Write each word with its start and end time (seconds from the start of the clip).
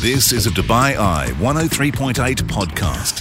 This 0.00 0.32
is 0.32 0.46
a 0.46 0.50
Dubai 0.50 0.96
Eye 0.96 1.26
103.8 1.40 2.14
podcast. 2.44 3.20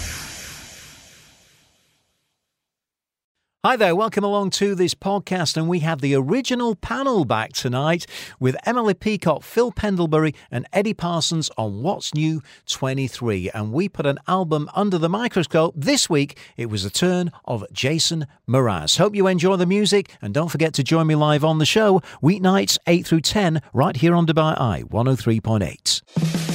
Hi 3.65 3.75
there, 3.75 3.93
welcome 3.93 4.23
along 4.23 4.51
to 4.51 4.75
this 4.75 4.93
podcast. 4.93 5.57
And 5.57 5.67
we 5.67 5.79
have 5.79 5.99
the 5.99 6.15
original 6.15 6.75
panel 6.75 7.25
back 7.25 7.51
tonight 7.51 8.05
with 8.39 8.55
Emily 8.65 8.93
Peacock, 8.93 9.43
Phil 9.43 9.73
Pendlebury, 9.73 10.33
and 10.49 10.65
Eddie 10.71 10.93
Parsons 10.93 11.51
on 11.57 11.83
What's 11.83 12.13
New 12.13 12.41
23. 12.69 13.49
And 13.53 13.73
we 13.73 13.89
put 13.89 14.05
an 14.05 14.17
album 14.29 14.69
under 14.73 14.97
the 14.97 15.09
microscope. 15.09 15.73
This 15.75 16.09
week, 16.09 16.39
it 16.55 16.67
was 16.67 16.85
the 16.85 16.89
turn 16.89 17.29
of 17.43 17.65
Jason 17.73 18.25
Mraz. 18.47 18.97
Hope 18.97 19.15
you 19.15 19.27
enjoy 19.27 19.57
the 19.57 19.65
music. 19.65 20.15
And 20.21 20.33
don't 20.33 20.47
forget 20.47 20.73
to 20.75 20.83
join 20.83 21.07
me 21.07 21.15
live 21.15 21.43
on 21.43 21.57
the 21.57 21.65
show, 21.65 21.99
weeknights 22.23 22.77
8 22.87 23.05
through 23.05 23.19
10, 23.19 23.61
right 23.73 23.97
here 23.97 24.15
on 24.15 24.25
Dubai 24.25 24.57
Eye 24.57 24.83
103.8. 24.87 26.48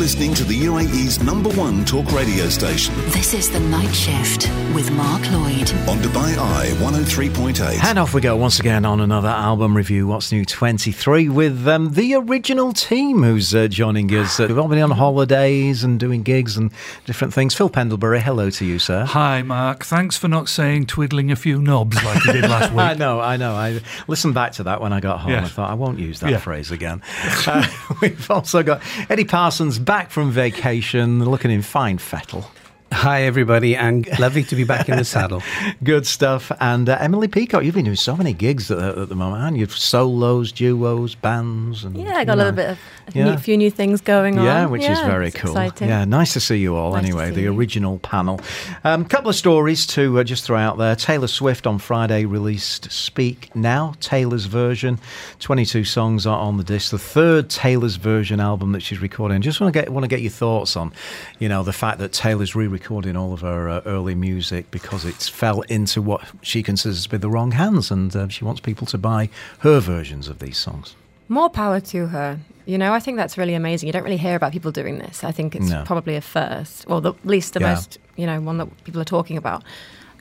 You're 0.00 0.06
listening 0.06 0.32
to 0.32 0.44
the 0.44 0.58
UAE's 0.62 1.22
number 1.22 1.50
one 1.50 1.84
talk 1.84 2.10
radio 2.12 2.48
station 2.48 2.94
This 3.10 3.34
is 3.34 3.50
The 3.50 3.60
Night 3.60 3.94
Shift 3.94 4.48
with 4.74 4.90
Mark 4.92 5.20
Lloyd. 5.30 5.70
on 5.90 5.98
Dubai 5.98 6.38
Eye 6.38 6.68
103.8. 6.78 7.84
And 7.84 7.98
off 7.98 8.14
we 8.14 8.22
go 8.22 8.34
once 8.34 8.58
again 8.58 8.86
on 8.86 9.00
another 9.02 9.28
album 9.28 9.76
review, 9.76 10.06
What's 10.06 10.32
New 10.32 10.46
23, 10.46 11.28
with 11.28 11.68
um, 11.68 11.92
the 11.92 12.14
original 12.14 12.72
team 12.72 13.22
who's 13.22 13.54
uh, 13.54 13.68
joining 13.68 14.08
us. 14.12 14.40
Uh, 14.40 14.46
we've 14.48 14.58
all 14.58 14.68
been 14.68 14.78
on 14.80 14.90
holidays 14.92 15.84
and 15.84 16.00
doing 16.00 16.22
gigs 16.22 16.56
and 16.56 16.70
different 17.04 17.34
things. 17.34 17.54
Phil 17.54 17.68
Pendlebury, 17.68 18.20
hello 18.20 18.48
to 18.48 18.64
you, 18.64 18.78
sir. 18.78 19.04
Hi, 19.04 19.42
Mark. 19.42 19.84
Thanks 19.84 20.16
for 20.16 20.28
not 20.28 20.48
saying 20.48 20.86
twiddling 20.86 21.30
a 21.30 21.36
few 21.36 21.60
knobs 21.60 22.02
like 22.02 22.24
you 22.24 22.32
did 22.32 22.44
last 22.44 22.70
week. 22.70 22.78
I 22.80 22.94
know, 22.94 23.20
I 23.20 23.36
know. 23.36 23.52
I 23.54 23.82
listened 24.08 24.32
back 24.32 24.52
to 24.52 24.62
that 24.62 24.80
when 24.80 24.94
I 24.94 25.00
got 25.00 25.20
home. 25.20 25.32
Yeah. 25.32 25.44
I 25.44 25.48
thought 25.48 25.68
I 25.70 25.74
won't 25.74 25.98
use 25.98 26.20
that 26.20 26.30
Yeah. 26.30 26.38
phrase 26.38 26.70
again. 26.70 27.02
Uh, 27.46 27.66
we've 28.02 28.30
also 28.30 28.62
got 28.62 28.80
Eddie 29.08 29.24
Parsons 29.24 29.78
back 29.90 30.12
from 30.12 30.30
vacation, 30.30 31.24
looking 31.24 31.50
in 31.50 31.62
fine 31.62 31.98
fettle. 31.98 32.48
Hi, 32.92 33.22
everybody, 33.22 33.76
and 33.76 34.06
lovely 34.18 34.42
to 34.44 34.56
be 34.56 34.64
back 34.64 34.88
in 34.88 34.96
the 34.96 35.04
saddle. 35.04 35.42
Good 35.84 36.06
stuff. 36.06 36.50
And 36.60 36.88
uh, 36.88 36.98
Emily 37.00 37.28
Peacock, 37.28 37.64
you've 37.64 37.74
been 37.76 37.84
doing 37.84 37.96
so 37.96 38.16
many 38.16 38.32
gigs 38.34 38.70
at, 38.70 38.78
at 38.78 39.08
the 39.08 39.14
moment, 39.14 39.42
haven't 39.42 39.58
you? 39.60 39.66
Solos, 39.68 40.50
duos, 40.52 41.14
bands. 41.14 41.84
And, 41.84 41.96
Yeah, 41.96 42.16
I 42.16 42.24
got 42.24 42.32
you 42.32 42.34
a 42.34 42.36
little 42.36 42.52
bit 42.52 42.70
of 42.70 42.78
a 43.14 43.18
Yeah. 43.18 43.36
few 43.36 43.56
new 43.56 43.70
things 43.70 44.00
going 44.00 44.38
on. 44.38 44.44
Yeah, 44.44 44.66
which 44.66 44.82
is 44.82 44.98
very 45.00 45.30
cool. 45.30 45.52
Exciting. 45.52 45.88
Yeah, 45.88 46.04
nice 46.04 46.32
to 46.34 46.40
see 46.40 46.58
you 46.58 46.74
all. 46.74 46.92
Nice 46.92 47.04
anyway, 47.04 47.28
see 47.28 47.36
the 47.36 47.42
you. 47.42 47.56
original 47.56 48.00
panel. 48.00 48.40
A 48.84 48.90
um, 48.90 49.04
couple 49.04 49.30
of 49.30 49.36
stories 49.36 49.86
to 49.88 50.18
uh, 50.18 50.24
just 50.24 50.44
throw 50.44 50.58
out 50.58 50.76
there. 50.76 50.94
Taylor 50.96 51.28
Swift 51.28 51.66
on 51.66 51.78
Friday 51.78 52.24
released 52.26 52.90
"Speak 52.92 53.54
Now," 53.54 53.94
Taylor's 54.00 54.44
version. 54.46 54.98
Twenty-two 55.38 55.84
songs 55.84 56.26
are 56.26 56.38
on 56.38 56.56
the 56.58 56.64
disc. 56.64 56.90
The 56.90 56.98
third 56.98 57.48
Taylor's 57.50 57.96
version 57.96 58.40
album 58.40 58.72
that 58.72 58.82
she's 58.82 59.00
recording. 59.00 59.40
Just 59.42 59.60
want 59.60 59.72
to 59.72 59.80
get 59.80 59.88
want 59.90 60.04
to 60.04 60.08
get 60.08 60.20
your 60.20 60.30
thoughts 60.32 60.76
on, 60.76 60.92
you 61.38 61.48
know, 61.48 61.62
the 61.62 61.72
fact 61.72 61.98
that 62.00 62.12
Taylor's 62.12 62.54
re-recording 62.80 63.16
all 63.16 63.32
of 63.32 63.40
her 63.42 63.68
uh, 63.68 63.82
early 63.84 64.14
music 64.14 64.70
because 64.70 65.04
it's 65.04 65.28
fell 65.28 65.60
into 65.62 66.00
what 66.00 66.22
she 66.42 66.62
considers 66.62 67.02
to 67.04 67.08
be 67.10 67.16
the 67.18 67.28
wrong 67.28 67.52
hands, 67.52 67.90
and 67.90 68.14
uh, 68.16 68.28
she 68.28 68.44
wants 68.44 68.60
people 68.60 68.86
to 68.86 68.96
buy 68.98 69.28
her 69.60 69.80
versions 69.80 70.28
of 70.28 70.38
these 70.38 70.56
songs. 70.56 70.94
More 71.28 71.50
power 71.50 71.78
to 71.80 72.06
her. 72.08 72.38
You 72.66 72.78
know, 72.78 72.92
I 72.92 73.00
think 73.00 73.16
that's 73.18 73.36
really 73.36 73.54
amazing. 73.54 73.86
You 73.86 73.92
don't 73.92 74.02
really 74.04 74.16
hear 74.16 74.34
about 74.34 74.52
people 74.52 74.72
doing 74.72 74.98
this. 74.98 75.22
I 75.24 75.32
think 75.32 75.54
it's 75.54 75.68
No. 75.68 75.82
probably 75.84 76.16
a 76.16 76.20
first, 76.20 76.84
or 76.88 77.00
the 77.00 77.12
at 77.12 77.26
least 77.26 77.52
the 77.54 77.60
Yeah. 77.60 77.74
most, 77.74 77.98
you 78.16 78.26
know, 78.26 78.40
one 78.40 78.58
that 78.58 78.84
people 78.84 79.00
are 79.00 79.04
talking 79.04 79.36
about. 79.36 79.62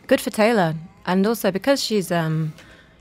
Good 0.08 0.20
for 0.22 0.30
Taylor, 0.32 0.76
and 1.06 1.26
also 1.26 1.52
because 1.52 1.82
she's, 1.84 2.12
um, 2.12 2.54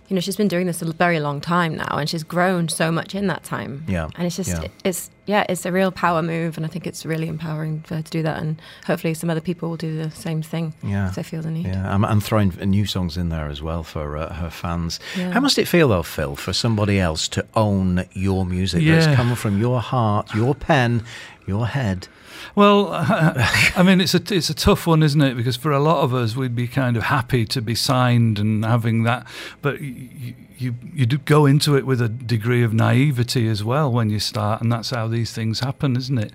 you 0.09 0.15
know, 0.15 0.21
she's 0.21 0.37
been 0.37 0.49
doing 0.49 0.67
this 0.67 0.83
a 0.83 0.93
very 0.93 1.19
long 1.21 1.41
time 1.41 1.75
now, 1.77 1.97
and 1.99 2.09
she's 2.09 2.23
grown 2.25 2.69
so 2.69 2.93
much 2.93 3.15
in 3.15 3.27
that 3.27 3.43
time. 3.45 3.85
Yeah, 3.89 4.09
and 4.17 4.27
it's 4.27 4.37
just, 4.37 4.51
yeah. 4.63 4.69
it's 4.85 5.11
yeah, 5.29 5.45
it's 5.49 5.67
a 5.67 5.71
real 5.71 5.93
power 5.93 6.23
move, 6.23 6.57
and 6.57 6.65
I 6.65 6.71
think 6.71 6.87
it's 6.87 7.05
really 7.05 7.29
empowering 7.29 7.83
for 7.83 7.97
her 7.97 8.03
to 8.03 8.11
do 8.11 8.23
that, 8.23 8.41
and 8.41 8.61
hopefully 8.87 9.13
some 9.13 9.29
other 9.29 9.43
people 9.43 9.69
will 9.69 9.77
do 9.77 9.95
the 10.03 10.11
same 10.11 10.41
thing. 10.43 10.73
Yeah. 10.83 11.09
if 11.11 11.17
they 11.17 11.23
feel 11.23 11.43
the 11.43 11.51
need. 11.51 11.67
Yeah, 11.67 11.93
I'm, 11.95 12.03
I'm 12.03 12.21
throwing 12.21 12.49
new 12.65 12.87
songs 12.87 13.19
in 13.19 13.29
there 13.29 13.47
as 13.49 13.61
well 13.61 13.83
for 13.83 14.17
uh, 14.17 14.33
her 14.33 14.49
fans. 14.49 14.99
Yeah. 15.17 15.31
How 15.33 15.41
must 15.41 15.59
it 15.59 15.69
feel, 15.69 15.89
though, 15.89 16.03
Phil, 16.03 16.35
for 16.35 16.55
somebody 16.55 16.99
else 16.99 17.29
to 17.29 17.47
own 17.55 18.07
your 18.15 18.47
music 18.47 18.83
Yeah. 18.83 19.01
that's 19.01 19.15
come 19.15 19.35
from 19.37 19.61
your 19.61 19.81
heart, 19.83 20.35
your 20.35 20.55
pen, 20.55 21.05
your 21.47 21.67
head? 21.67 22.09
Well, 22.55 22.89
I 22.93 23.83
mean, 23.85 24.01
it's 24.01 24.15
a 24.15 24.23
it's 24.35 24.49
a 24.49 24.55
tough 24.55 24.87
one, 24.87 25.03
isn't 25.03 25.21
it? 25.21 25.35
Because 25.37 25.57
for 25.57 25.73
a 25.73 25.81
lot 25.81 26.03
of 26.05 26.15
us, 26.15 26.37
we'd 26.37 26.55
be 26.57 26.69
kind 26.69 26.97
of 26.97 27.03
happy 27.05 27.45
to 27.47 27.61
be 27.61 27.75
signed 27.75 28.39
and 28.39 28.65
having 28.65 29.03
that, 29.03 29.27
but 29.61 29.81
you 29.81 30.35
you, 30.57 30.75
you 30.93 31.07
do 31.07 31.19
go 31.19 31.47
into 31.47 31.77
it 31.77 31.87
with 31.87 32.01
a 32.01 32.09
degree 32.09 32.65
of 32.65 32.75
naivety 32.75 33.47
as 33.49 33.63
well 33.63 33.93
when 33.93 34.11
you 34.11 34.19
start, 34.19 34.61
and 34.61 34.73
that's 34.73 34.91
how 34.91 35.07
these 35.19 35.33
things 35.33 35.61
happen, 35.61 35.97
isn't 35.97 36.19
it? 36.27 36.33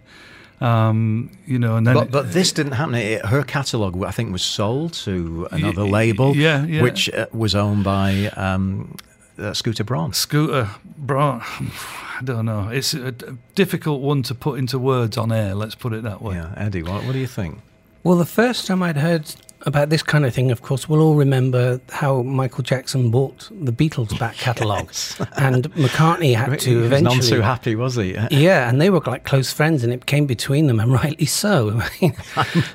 Um, 0.62 1.30
you 1.46 1.60
know, 1.60 1.76
and 1.78 1.86
then 1.86 1.94
But, 1.96 2.12
but 2.12 2.26
this 2.32 2.52
didn't 2.54 2.74
happen. 2.74 2.96
It, 2.96 3.26
her 3.26 3.44
catalogue, 3.44 4.02
I 4.04 4.12
think, 4.12 4.32
was 4.32 4.42
sold 4.44 4.94
to 5.06 5.48
another 5.52 5.84
Y- 5.86 5.90
label, 6.00 6.36
yeah, 6.36 6.66
yeah. 6.66 6.82
which 6.82 7.10
uh, 7.10 7.26
was 7.34 7.54
owned 7.56 7.84
by 7.84 8.28
um, 8.38 8.96
uh, 9.38 9.54
Scooter 9.54 9.84
Braun. 9.84 10.14
Scooter, 10.14 10.70
bro, 10.98 11.42
I 12.20 12.22
don't 12.24 12.46
know. 12.46 12.70
It's 12.70 12.94
a 12.94 13.12
difficult 13.56 14.02
one 14.02 14.22
to 14.24 14.36
put 14.36 14.58
into 14.60 14.78
words 14.80 15.18
on 15.18 15.32
air. 15.32 15.54
Let's 15.56 15.76
put 15.76 15.92
it 15.94 16.04
that 16.04 16.22
way. 16.22 16.36
Yeah, 16.36 16.54
Eddie, 16.56 16.84
what, 16.84 17.04
what 17.04 17.14
do 17.14 17.20
you 17.20 17.28
think? 17.28 17.60
Well, 18.04 18.18
the 18.18 18.26
first 18.26 18.68
time 18.68 18.82
I'd 18.84 18.98
heard 18.98 19.26
about 19.66 19.90
this 19.90 20.04
kind 20.04 20.26
of 20.26 20.34
thing, 20.34 20.52
of 20.52 20.62
course, 20.62 20.88
we'll 20.90 21.02
all 21.02 21.16
remember 21.16 21.80
how 21.90 22.22
Michael 22.22 22.64
Jackson 22.64 23.12
bought 23.12 23.50
the 23.52 23.72
Beatles 23.72 24.18
back 24.20 24.36
catalogue, 24.36 24.92
and 25.38 25.72
McCartney 25.76 26.36
had 26.36 26.52
He 26.52 26.58
to 26.58 26.78
was 26.78 26.86
eventually. 26.88 27.28
too 27.30 27.42
happy, 27.42 27.76
was 27.76 27.96
he? 27.96 28.18
Yeah, 28.32 28.70
and 28.70 28.80
they 28.82 28.90
were 28.90 29.00
like 29.02 29.24
close 29.24 29.52
friends, 29.54 29.84
and 29.84 29.94
it 29.94 30.06
came 30.06 30.26
between 30.26 30.68
them, 30.68 30.80
and 30.80 30.92
rightly 31.04 31.26
so. 31.26 31.82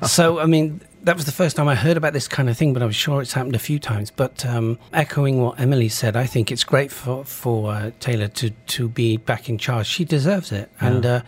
So, 0.05 0.39
I 0.39 0.45
mean, 0.45 0.81
that 1.03 1.15
was 1.15 1.25
the 1.25 1.31
first 1.31 1.55
time 1.55 1.67
I 1.67 1.75
heard 1.75 1.95
about 1.97 2.13
this 2.13 2.27
kind 2.27 2.49
of 2.49 2.57
thing, 2.57 2.73
but 2.73 2.81
I'm 2.83 2.91
sure 2.91 3.21
it's 3.21 3.33
happened 3.33 3.55
a 3.55 3.59
few 3.59 3.79
times. 3.79 4.11
But 4.11 4.45
um, 4.45 4.77
echoing 4.93 5.41
what 5.41 5.59
Emily 5.59 5.89
said, 5.89 6.15
I 6.15 6.25
think 6.25 6.51
it's 6.51 6.63
great 6.63 6.91
for 6.91 7.23
for 7.23 7.71
uh, 7.71 7.91
Taylor 7.99 8.27
to 8.29 8.49
to 8.49 8.89
be 8.89 9.17
back 9.17 9.47
in 9.49 9.57
charge. 9.57 9.87
She 9.87 10.03
deserves 10.05 10.51
it, 10.51 10.69
and 10.81 11.05
uh, 11.05 11.21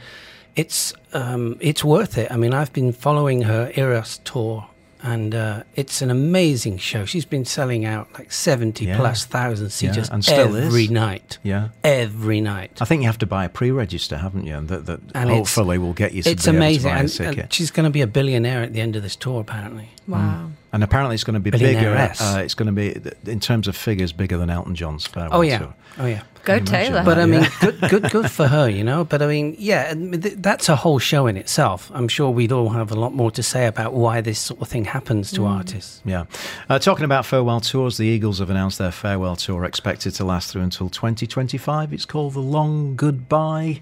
it's 0.56 0.94
um, 1.14 1.58
it's 1.62 1.84
worth 1.84 2.18
it. 2.18 2.32
I 2.32 2.38
mean, 2.38 2.54
I've 2.54 2.74
been 2.74 2.92
following 2.92 3.44
her 3.44 3.72
Eras 3.76 4.20
tour. 4.24 4.68
And 5.04 5.34
uh, 5.34 5.64
it's 5.76 6.02
an 6.04 6.12
amazing 6.12 6.78
show. 6.78 7.06
She's 7.06 7.26
been 7.26 7.44
selling 7.44 7.86
out 7.86 8.08
like 8.14 8.32
seventy 8.32 8.86
Yeah. 8.86 8.98
plus 8.98 9.26
thousand 9.26 9.72
seats 9.72 9.98
Yeah, 9.98 10.06
and 10.12 10.24
still 10.24 10.56
is. 10.56 10.68
every 10.68 10.88
night. 10.88 11.40
Yeah. 11.42 11.70
Every 11.84 12.40
night. 12.40 12.78
I 12.80 12.86
think 12.86 13.02
you 13.02 13.08
have 13.08 13.18
to 13.20 13.26
buy 13.26 13.46
a 13.46 13.50
pre-register, 13.50 14.18
haven't 14.18 14.46
you? 14.46 14.56
And 14.56 14.68
that, 14.68 14.86
that 14.86 15.00
and 15.16 15.30
hopefully 15.30 15.80
will 15.80 15.94
get 15.94 16.14
you 16.14 16.22
to 16.24 16.30
it's 16.30 16.46
be 16.46 16.52
to 16.52 16.58
amazing, 16.58 16.92
buy 16.92 16.98
a 16.98 17.00
and, 17.00 17.10
ticket. 17.12 17.40
and 17.40 17.54
she's 17.54 17.72
going 17.72 17.86
to 17.86 17.90
be 17.90 18.02
a 18.02 18.08
billionaire 18.08 18.62
at 18.62 18.74
the 18.74 18.82
end 18.82 18.96
of 18.96 19.02
this 19.02 19.16
tour, 19.16 19.42
apparently. 19.42 19.90
Wow. 20.08 20.52
And 20.74 20.84
apparently, 20.84 21.16
it's 21.16 21.24
going 21.26 21.34
to 21.34 21.40
be 21.42 21.52
bigger. 21.52 21.94
Uh, 22.20 22.38
it's 22.40 22.54
going 22.54 22.68
to 22.68 22.72
be, 22.72 22.96
in 23.30 23.40
terms 23.42 23.68
of 23.68 23.76
figures, 23.76 24.14
bigger 24.14 24.38
than 24.38 24.50
Elton 24.50 24.74
John's 24.76 25.06
farewell 25.06 25.40
Oh 25.40 25.42
yeah, 25.42 25.58
tour. 25.58 25.74
oh 26.00 26.06
yeah. 26.06 26.22
Go 26.44 26.58
Can 26.58 26.66
you 26.66 26.72
imagine 26.72 26.74
Taylor. 26.74 26.94
that? 26.94 27.06
But 27.06 27.20
I 27.20 27.26
mean, 27.28 27.48
good, 27.60 27.90
good, 27.90 28.12
good 28.12 28.32
for 28.38 28.48
her, 28.48 28.68
you 28.68 28.84
know. 28.84 29.04
But 29.04 29.22
I 29.22 29.28
mean, 29.28 29.56
yeah, 29.60 29.94
that's 29.96 30.70
a 30.70 30.76
whole 30.76 30.98
show 30.98 31.28
in 31.28 31.38
itself. 31.38 31.92
I'm 31.94 32.08
sure 32.08 32.32
we'd 32.32 32.52
all 32.52 32.70
have 32.70 32.90
a 32.92 32.96
lot 32.96 33.14
more 33.14 33.30
to 33.32 33.44
say 33.44 33.68
about 33.68 33.94
why 33.94 34.22
this 34.22 34.40
sort 34.40 34.60
of 34.62 34.68
thing 34.68 34.86
happens 34.86 35.32
to 35.34 35.46
artists. 35.46 36.02
Yeah. 36.04 36.24
Uh, 36.68 36.80
talking 36.80 37.06
about 37.06 37.28
farewell 37.28 37.60
tours, 37.60 37.98
the 37.98 38.06
Eagles 38.08 38.40
have 38.40 38.50
announced 38.50 38.80
their 38.80 38.92
farewell 38.92 39.36
tour 39.36 39.66
expected 39.66 40.16
to 40.16 40.24
last 40.26 40.52
through 40.52 40.64
until 40.64 40.90
2025. 40.90 41.94
It's 41.94 42.06
called 42.06 42.34
The 42.34 42.40
Long 42.40 42.96
Goodbye. 42.96 43.82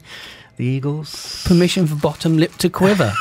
The 0.60 0.66
Eagles. 0.66 1.42
Permission 1.48 1.88
for 1.88 1.96
bottom 1.96 2.36
lip 2.38 2.52
to 2.58 2.70
quiver. 2.70 3.14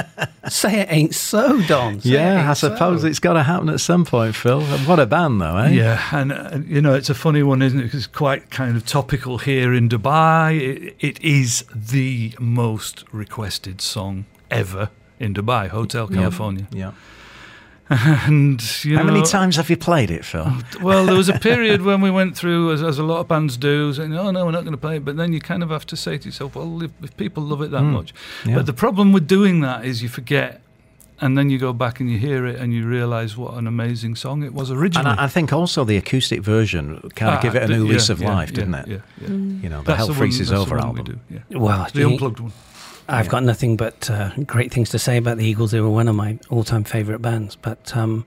say 0.48 0.80
it 0.82 0.88
ain't 0.90 1.14
so, 1.14 1.62
Don. 1.62 2.02
Say 2.02 2.10
Yeah, 2.10 2.50
I 2.50 2.52
suppose 2.52 3.00
so. 3.00 3.06
it's 3.06 3.18
got 3.18 3.32
to 3.32 3.42
happen 3.42 3.70
at 3.70 3.80
some 3.80 4.04
point, 4.04 4.34
Phil. 4.34 4.60
What 4.60 5.00
a 5.00 5.06
band, 5.06 5.40
though, 5.40 5.56
eh? 5.56 5.70
Yeah, 5.70 6.02
and 6.12 6.32
uh, 6.34 6.58
you 6.66 6.82
know 6.82 6.92
it's 6.92 7.08
a 7.08 7.14
funny 7.14 7.42
one, 7.42 7.62
isn't 7.62 7.80
it? 7.80 7.84
'Cause 7.90 8.00
it's 8.00 8.06
quite 8.06 8.50
kind 8.50 8.76
of 8.76 8.84
topical 8.84 9.38
here 9.38 9.72
in 9.72 9.88
Dubai. 9.88 10.60
It, 10.60 10.96
it 11.00 11.18
is 11.24 11.64
the 11.74 12.34
most 12.38 13.04
requested 13.10 13.80
song 13.80 14.26
ever 14.50 14.90
in 15.18 15.32
Dubai, 15.32 15.68
Hotel 15.68 16.06
California. 16.08 16.66
Yeah. 16.72 16.92
And 18.26 18.84
you 18.84 18.96
How 18.96 19.02
know, 19.04 19.12
many 19.12 19.22
times 19.26 19.56
have 19.56 19.68
you 19.70 19.76
played 19.76 20.10
it, 20.10 20.24
Phil? 20.24 20.50
Well, 20.80 21.04
there 21.06 21.14
was 21.16 21.28
a 21.28 21.38
period 21.38 21.82
when 21.90 22.00
we 22.00 22.10
went 22.10 22.36
through, 22.36 22.72
as, 22.72 22.82
as 22.82 22.98
a 22.98 23.02
lot 23.02 23.20
of 23.20 23.28
bands 23.28 23.56
do, 23.56 23.92
saying, 23.92 24.14
"Oh 24.16 24.30
no, 24.30 24.44
we're 24.46 24.52
not 24.52 24.62
going 24.64 24.72
to 24.72 24.80
play." 24.80 24.96
it." 24.96 25.04
But 25.04 25.16
then 25.16 25.32
you 25.32 25.40
kind 25.40 25.62
of 25.62 25.70
have 25.70 25.84
to 25.86 25.96
say 25.96 26.18
to 26.18 26.24
yourself, 26.26 26.54
"Well, 26.56 26.82
if, 26.82 26.90
if 27.02 27.16
people 27.16 27.42
love 27.42 27.60
it 27.62 27.70
that 27.70 27.82
much," 27.82 28.12
Hmm. 28.42 28.48
Yeah. 28.50 28.56
but 28.56 28.66
the 28.66 28.72
problem 28.72 29.12
with 29.12 29.26
doing 29.26 29.60
that 29.60 29.84
is 29.84 30.02
you 30.02 30.08
forget, 30.08 30.60
and 31.20 31.36
then 31.36 31.50
you 31.50 31.58
go 31.58 31.72
back 31.72 32.00
and 32.00 32.10
you 32.10 32.18
hear 32.18 32.46
it, 32.46 32.56
and 32.60 32.72
you 32.72 32.86
realise 32.86 33.36
what 33.36 33.54
an 33.54 33.66
amazing 33.66 34.16
song 34.16 34.42
it 34.42 34.52
was 34.54 34.70
And 34.70 34.78
originally. 34.80 35.10
I, 35.18 35.24
I 35.24 35.28
think 35.28 35.52
also 35.52 35.84
the 35.84 35.96
acoustic 35.96 36.40
version 36.42 36.98
kind 37.14 37.32
of 37.32 37.38
Ah, 37.38 37.42
give 37.42 37.54
it 37.56 37.62
a 37.64 37.68
new 37.68 37.84
yeah, 37.86 37.92
lease 37.92 38.08
of 38.08 38.20
yeah, 38.20 38.34
life, 38.34 38.50
yeah, 38.50 38.56
didn't 38.56 38.74
it? 38.74 38.88
Yeah. 38.88 39.28
You 39.28 39.68
know, 39.68 39.78
the 39.82 39.86
That's 39.86 39.98
Hell 39.98 40.06
the 40.08 40.14
Freezes 40.14 40.50
Over 40.52 40.76
one 40.78 40.92
we 40.94 40.98
album. 41.00 41.04
do, 41.28 41.34
yeah. 41.50 41.58
Well, 41.58 41.86
The 41.92 42.04
unplugged 42.06 42.40
one. 42.40 42.52
I've 43.12 43.28
got 43.28 43.42
nothing 43.42 43.76
but 43.76 44.10
uh, 44.10 44.30
great 44.46 44.72
things 44.72 44.90
to 44.90 44.98
say 44.98 45.16
about 45.16 45.38
the 45.38 45.44
Eagles. 45.44 45.70
They 45.70 45.80
were 45.80 45.90
one 45.90 46.08
of 46.08 46.16
my 46.16 46.38
all-time 46.50 46.84
favourite 46.84 47.20
bands. 47.20 47.56
But 47.56 47.96
um, 47.96 48.26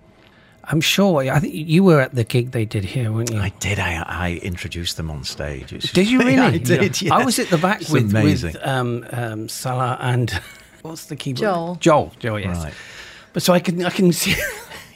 I'm 0.66 0.82
sure. 0.82 1.22
I 1.22 1.40
think 1.40 1.54
you 1.54 1.84
were 1.84 2.00
at 2.00 2.16
the 2.16 2.24
gig 2.24 2.52
they 2.52 2.66
did 2.66 2.84
here, 2.84 3.12
weren't 3.12 3.32
you? 3.32 3.40
I 3.40 3.50
did. 3.60 3.80
I, 3.80 4.04
I 4.08 4.40
introduced 4.44 4.98
them 4.98 5.12
on 5.12 5.24
stage. 5.24 5.74
It's 5.74 5.92
did 5.92 6.10
you 6.10 6.20
really? 6.24 6.38
I 6.38 6.58
did. 6.58 6.82
I 6.82 7.18
yes. 7.18 7.26
was 7.26 7.40
at 7.40 7.50
the 7.50 7.58
back 7.58 7.82
It's 7.82 7.92
with, 7.92 8.10
amazing. 8.12 8.54
with 8.54 8.68
um, 8.68 9.06
um, 9.12 9.50
Salah 9.50 9.98
and 10.02 10.32
what's 10.82 11.06
the 11.06 11.16
keyboard? 11.16 11.40
Joel. 11.40 11.76
Joel. 11.80 12.12
Joel. 12.20 12.40
Yes. 12.40 12.58
Right. 12.58 12.74
But 13.34 13.44
so 13.44 13.54
I 13.54 13.60
can 13.60 13.84
I 13.84 13.90
can 13.90 14.12
see. 14.12 14.36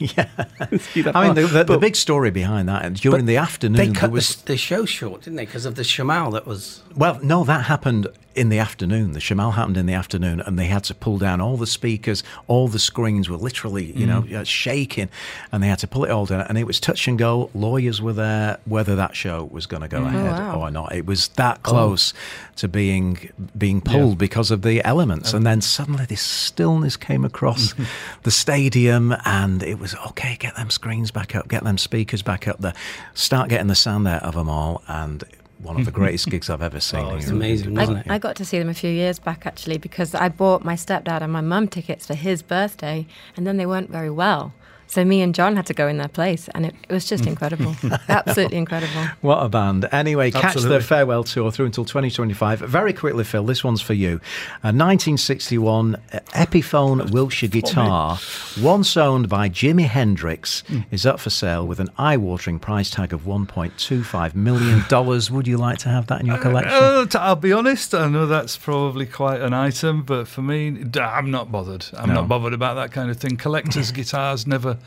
Yeah. 0.00 0.30
I 0.58 0.68
mean, 0.70 1.12
part. 1.12 1.34
the, 1.34 1.42
the, 1.42 1.64
the 1.64 1.78
big 1.78 1.94
story 1.94 2.30
behind 2.30 2.70
that, 2.70 2.86
and 2.86 2.98
during 2.98 3.20
but 3.20 3.26
the 3.26 3.36
afternoon, 3.36 3.76
They 3.76 3.86
there 3.88 3.94
cut 3.94 4.10
was 4.10 4.36
the, 4.36 4.52
the 4.52 4.56
show 4.56 4.86
short, 4.86 5.20
didn't 5.20 5.36
they? 5.36 5.44
Because 5.44 5.66
of 5.66 5.74
the 5.74 5.82
shamal 5.82 6.32
that 6.32 6.46
was. 6.46 6.82
Well, 6.96 7.20
no, 7.22 7.44
that 7.44 7.66
happened 7.66 8.06
in 8.34 8.48
the 8.48 8.58
afternoon. 8.58 9.12
The 9.12 9.18
Shamal 9.18 9.54
happened 9.54 9.76
in 9.76 9.86
the 9.86 9.94
afternoon, 9.94 10.40
and 10.40 10.58
they 10.58 10.66
had 10.66 10.84
to 10.84 10.94
pull 10.94 11.18
down 11.18 11.40
all 11.40 11.56
the 11.56 11.66
speakers. 11.66 12.22
All 12.46 12.68
the 12.68 12.78
screens 12.78 13.28
were 13.28 13.36
literally, 13.36 13.92
you 13.92 14.06
know, 14.06 14.24
uh, 14.34 14.44
shaking, 14.44 15.08
and 15.50 15.62
they 15.62 15.68
had 15.68 15.78
to 15.80 15.88
pull 15.88 16.04
it 16.04 16.10
all 16.10 16.26
down. 16.26 16.42
And 16.42 16.56
it 16.56 16.64
was 16.64 16.78
touch 16.78 17.08
and 17.08 17.18
go. 17.18 17.50
Lawyers 17.54 18.00
were 18.00 18.12
there 18.12 18.58
whether 18.66 18.94
that 18.96 19.16
show 19.16 19.44
was 19.44 19.66
going 19.66 19.82
to 19.82 19.88
go 19.88 20.04
ahead 20.04 20.38
wow. 20.38 20.60
or 20.60 20.70
not. 20.70 20.94
It 20.94 21.06
was 21.06 21.28
that 21.28 21.62
close 21.62 22.14
to 22.56 22.68
being 22.68 23.30
being 23.56 23.80
pulled 23.80 24.18
because 24.18 24.50
of 24.50 24.62
the 24.62 24.84
elements. 24.84 25.32
And 25.32 25.46
then 25.46 25.60
suddenly 25.60 26.04
this 26.04 26.22
stillness 26.22 26.96
came 26.96 27.24
across 27.24 27.74
the 28.22 28.30
stadium, 28.30 29.14
and 29.24 29.62
it 29.62 29.78
was 29.78 29.94
okay. 30.08 30.36
Get 30.38 30.56
them 30.56 30.70
screens 30.70 31.10
back 31.10 31.34
up. 31.34 31.48
Get 31.48 31.64
them 31.64 31.78
speakers 31.78 32.22
back 32.22 32.46
up. 32.46 32.58
There. 32.60 32.74
Start 33.14 33.48
getting 33.48 33.66
the 33.66 33.74
sound 33.74 34.06
out 34.06 34.22
of 34.22 34.34
them 34.34 34.48
all, 34.48 34.82
and. 34.86 35.24
One 35.62 35.76
of 35.78 35.84
the 35.84 35.90
greatest 35.90 36.28
gigs 36.30 36.48
I've 36.48 36.62
ever 36.62 36.80
seen. 36.80 37.00
Oh, 37.00 37.16
it's 37.16 37.26
It 37.26 37.32
really 37.32 37.38
amazing, 37.38 37.70
was. 37.74 37.80
wasn't 37.80 37.98
I, 37.98 38.00
it? 38.00 38.10
I 38.14 38.18
got 38.18 38.36
to 38.36 38.44
see 38.44 38.58
them 38.58 38.68
a 38.70 38.74
few 38.74 38.90
years 38.90 39.18
back 39.18 39.44
actually 39.46 39.76
because 39.76 40.14
I 40.14 40.28
bought 40.30 40.64
my 40.64 40.74
stepdad 40.74 41.20
and 41.20 41.30
my 41.32 41.42
mum 41.42 41.68
tickets 41.68 42.06
for 42.06 42.14
his 42.14 42.42
birthday, 42.42 43.06
and 43.36 43.46
then 43.46 43.56
they 43.58 43.66
weren't 43.66 43.90
very 43.90 44.10
well. 44.10 44.54
So 44.90 45.04
me 45.04 45.22
and 45.22 45.32
John 45.32 45.54
had 45.54 45.66
to 45.66 45.74
go 45.74 45.86
in 45.86 45.98
their 45.98 46.08
place, 46.08 46.48
and 46.48 46.66
it, 46.66 46.74
it 46.88 46.92
was 46.92 47.04
just 47.04 47.22
mm. 47.22 47.28
incredible, 47.28 47.76
absolutely 48.08 48.58
incredible. 48.58 49.04
What 49.20 49.36
a 49.36 49.48
band. 49.48 49.88
Anyway, 49.92 50.32
catch 50.32 50.56
Absolutely. 50.56 50.78
the 50.78 50.84
farewell 50.84 51.22
tour 51.22 51.52
through 51.52 51.66
until 51.66 51.84
2025. 51.84 52.58
Very 52.58 52.92
quickly, 52.92 53.22
Phil, 53.22 53.44
this 53.44 53.62
one's 53.62 53.80
for 53.80 53.94
you. 53.94 54.20
A 54.64 54.74
1961 54.74 55.96
Epiphone 56.34 57.12
Wilshire 57.12 57.48
guitar, 57.48 58.18
once 58.60 58.96
owned 58.96 59.28
by 59.28 59.48
Jimi 59.48 59.86
Hendrix, 59.86 60.62
hmm. 60.66 60.80
is 60.90 61.06
up 61.06 61.20
for 61.20 61.30
sale 61.30 61.64
with 61.64 61.78
an 61.78 61.88
eye 61.96 62.16
watering 62.16 62.58
price 62.58 62.90
tag 62.90 63.12
of 63.12 63.22
$1.25 63.22 64.34
million. 64.34 64.84
Would 65.30 65.46
you 65.46 65.56
like 65.56 65.78
to 65.78 65.88
have 65.88 66.08
that 66.08 66.20
in 66.20 66.26
your 66.26 66.36
uh, 66.36 66.42
collection? 66.42 66.72
Uh, 66.72 67.06
t- 67.06 67.16
I'll 67.16 67.36
be 67.36 67.52
honest. 67.52 67.94
I 67.94 68.08
know 68.08 68.26
that's 68.26 68.56
probably 68.56 69.06
quite 69.06 69.40
an 69.40 69.52
item, 69.54 70.02
but 70.02 70.26
for 70.26 70.42
me, 70.42 70.84
I'm 71.00 71.30
not 71.30 71.52
bothered. 71.52 71.86
I'm 71.96 72.08
No. 72.08 72.16
not 72.16 72.28
bothered 72.28 72.54
about 72.54 72.74
that 72.74 72.90
kind 72.90 73.08
of 73.08 73.18
thing. 73.18 73.36
Collectors' 73.36 73.92
guitars 73.92 74.48
never, 74.48 74.78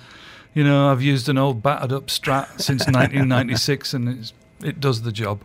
you 0.53 0.63
know. 0.63 0.89
I've 0.91 1.01
used 1.01 1.29
an 1.29 1.37
old 1.37 1.61
battered 1.63 1.91
up 1.91 2.07
Strat 2.07 2.61
since 2.61 2.81
1996, 2.87 3.93
and 3.93 4.09
it's, 4.19 4.33
it 4.63 4.79
does 4.79 5.01
the 5.01 5.11
job. 5.11 5.41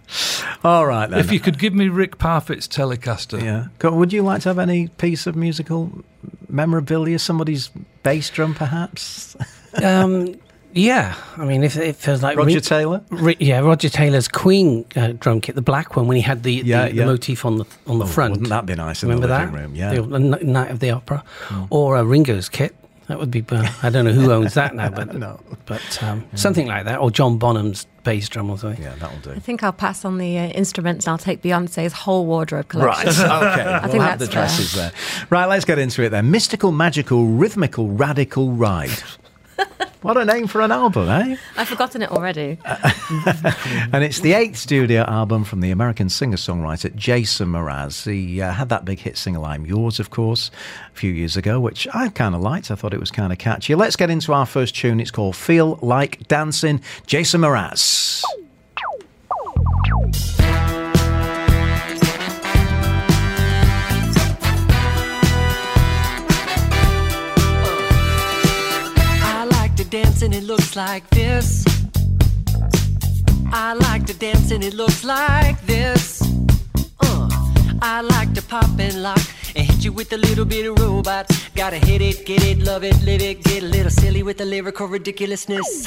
All 0.64 0.86
right, 0.86 1.08
then. 1.08 1.18
If 1.18 1.32
you 1.32 1.40
could 1.40 1.58
give 1.58 1.74
me 1.74 1.88
Rick 1.88 2.18
Parfitt's 2.18 2.68
Telecaster, 2.68 3.42
yeah. 3.42 3.66
Go- 3.78 3.92
Would 3.94 4.12
you 4.12 4.22
like 4.22 4.42
to 4.42 4.48
have 4.50 4.58
any 4.58 4.88
piece 4.88 5.26
of 5.26 5.34
musical 5.36 6.04
memorabilia? 6.48 7.18
Somebody's 7.18 7.70
bass 8.02 8.30
drum, 8.30 8.54
perhaps? 8.54 9.36
Um, 9.84 10.34
yeah, 10.72 11.14
I 11.36 11.44
mean, 11.44 11.62
if 11.62 11.76
it 11.76 11.94
feels 11.96 12.22
like 12.22 12.38
Roger 12.38 12.54
Ri- 12.56 12.60
Taylor? 12.62 13.02
Ri- 13.10 13.36
yeah, 13.38 13.60
Roger 13.60 13.90
Taylor's 13.90 14.26
Queen 14.28 14.86
uh, 14.96 15.12
drum 15.12 15.42
kit, 15.42 15.54
the 15.56 15.62
black 15.62 15.94
one, 15.94 16.06
when 16.08 16.16
he 16.16 16.22
had 16.22 16.42
the, 16.42 16.54
Yeah, 16.54 16.88
the, 16.88 16.94
yeah. 16.94 17.02
the 17.04 17.06
motif 17.06 17.44
on 17.44 17.58
the 17.58 17.64
on 17.86 17.98
the 17.98 18.06
Oh, 18.06 18.08
front. 18.08 18.32
wouldn't 18.32 18.48
that 18.48 18.64
be 18.64 18.74
nice 18.74 19.02
in 19.02 19.10
Remember 19.10 19.26
the 19.28 19.34
that? 19.34 19.52
living 19.52 19.60
room? 19.60 19.74
Yeah. 19.74 19.94
The, 19.94 20.02
the 20.02 20.18
Night 20.44 20.70
of 20.70 20.80
the 20.80 20.90
Opera, 20.90 21.22
or 21.70 21.96
a 21.96 22.04
Ringo's 22.04 22.48
kit. 22.48 22.74
That 23.08 23.18
would 23.18 23.30
be. 23.30 23.42
Uh, 23.50 23.66
I 23.82 23.88
don't 23.88 24.04
know 24.04 24.12
who 24.12 24.30
owns 24.30 24.54
that 24.54 24.74
now, 24.74 24.90
but 24.90 25.14
No. 25.18 25.40
but 25.64 26.02
um, 26.02 26.24
something 26.34 26.66
like 26.66 26.84
that, 26.84 26.98
or 27.00 27.10
John 27.10 27.38
Bonham's 27.38 27.86
bass 28.04 28.28
drum 28.28 28.50
or 28.50 28.58
something. 28.58 28.82
Yeah, 28.82 28.94
that'll 28.98 29.18
do. 29.20 29.30
I 29.32 29.38
think 29.38 29.62
I'll 29.62 29.72
pass 29.72 30.04
on 30.04 30.18
the 30.18 30.38
uh, 30.38 30.46
instruments 30.48 31.06
and 31.06 31.12
I'll 31.12 31.18
take 31.18 31.40
Beyonce's 31.42 31.92
whole 31.92 32.26
wardrobe 32.26 32.68
collection. 32.68 33.06
Right. 33.06 33.18
Okay. 33.18 33.28
I 33.74 33.80
think 33.80 33.92
we'll 33.94 34.02
have 34.02 34.18
the 34.18 34.26
that's 34.26 34.34
dresses 34.34 34.74
there. 34.74 34.92
Right. 35.30 35.46
Let's 35.46 35.64
get 35.64 35.78
into 35.78 36.02
it 36.02 36.10
then. 36.10 36.30
Mystical, 36.30 36.70
magical, 36.70 37.26
rhythmical, 37.26 37.88
radical 37.88 38.52
ride. 38.52 38.90
what 40.02 40.16
a 40.16 40.24
name 40.24 40.46
for 40.46 40.60
an 40.60 40.70
album, 40.70 41.08
eh? 41.08 41.36
I've 41.56 41.68
forgotten 41.68 42.02
it 42.02 42.10
already. 42.10 42.58
And 43.92 44.04
it's 44.04 44.20
the 44.20 44.34
eighth 44.34 44.58
studio 44.58 45.02
album 45.04 45.44
from 45.44 45.60
the 45.60 45.70
American 45.70 46.08
singer-songwriter 46.10 46.94
Jason 46.94 47.48
Mraz. 47.48 48.10
He 48.10 48.40
uh, 48.42 48.52
had 48.52 48.68
that 48.68 48.84
big 48.84 48.98
hit 48.98 49.16
single 49.16 49.44
"I'm 49.46 49.64
Yours," 49.64 49.98
of 49.98 50.10
course, 50.10 50.50
a 50.92 50.96
few 50.96 51.10
years 51.10 51.36
ago, 51.36 51.58
which 51.58 51.88
I 51.94 52.08
kind 52.10 52.34
of 52.34 52.42
liked. 52.42 52.70
I 52.70 52.74
thought 52.74 52.92
it 52.92 53.00
was 53.00 53.10
kind 53.10 53.32
of 53.32 53.38
catchy. 53.38 53.74
Let's 53.74 53.96
get 53.96 54.10
into 54.10 54.32
our 54.34 54.44
first 54.46 54.76
tune. 54.76 55.00
It's 55.00 55.10
called 55.10 55.36
"Feel 55.36 55.78
Like 55.80 56.28
Dancing." 56.28 56.82
Jason 57.06 57.40
Mraz. 57.40 58.22
Dance 70.18 70.22
and 70.22 70.34
it 70.34 70.46
looks 70.46 70.74
like 70.74 71.08
this. 71.10 71.64
I 73.52 73.74
like 73.74 74.06
to 74.06 74.14
dance 74.14 74.50
and 74.50 74.64
it 74.64 74.74
looks 74.74 75.04
like 75.04 75.60
this. 75.66 76.22
Uh, 77.00 77.28
I 77.80 78.00
like 78.00 78.32
to 78.34 78.42
pop 78.42 78.70
and 78.78 79.02
lock 79.02 79.20
and 79.54 79.66
hit 79.66 79.84
you 79.84 79.92
with 79.92 80.12
a 80.12 80.16
little 80.16 80.44
bit 80.44 80.66
of 80.66 80.78
robot. 80.80 81.30
Gotta 81.54 81.76
hit 81.76 82.00
it, 82.00 82.26
get 82.26 82.42
it, 82.42 82.58
love 82.58 82.84
it, 82.84 83.00
live 83.02 83.22
it, 83.22 83.44
get 83.44 83.62
a 83.62 83.66
little 83.66 83.90
silly 83.90 84.22
with 84.22 84.38
the 84.38 84.44
lyrical 84.44 84.86
ridiculousness. 84.88 85.86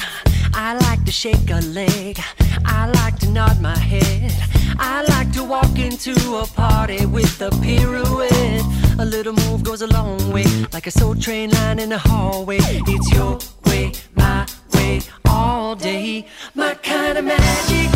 I 0.54 0.78
like 0.88 1.04
to 1.04 1.12
shake 1.12 1.50
a 1.50 1.60
leg. 1.60 2.18
I 2.64 2.88
like 3.02 3.18
to 3.20 3.28
nod 3.28 3.60
my 3.60 3.76
head. 3.76 4.32
I 4.78 5.04
like 5.08 5.32
to 5.32 5.44
walk 5.44 5.78
into 5.78 6.14
a 6.36 6.46
party 6.46 7.04
with 7.06 7.40
a 7.42 7.50
pirouette. 7.62 8.81
A 8.98 9.04
little 9.04 9.32
move 9.32 9.64
goes 9.64 9.82
a 9.82 9.86
long 9.86 10.32
way, 10.32 10.44
like 10.72 10.86
a 10.86 10.90
soul 10.90 11.14
train 11.14 11.50
line 11.50 11.78
in 11.78 11.88
the 11.88 11.98
hallway. 11.98 12.58
It's 12.60 13.12
your 13.12 13.38
way, 13.66 13.92
my 14.14 14.46
way, 14.74 15.00
all 15.28 15.74
day. 15.74 16.26
My 16.54 16.74
kind 16.74 17.18
of 17.18 17.24
magic 17.24 17.90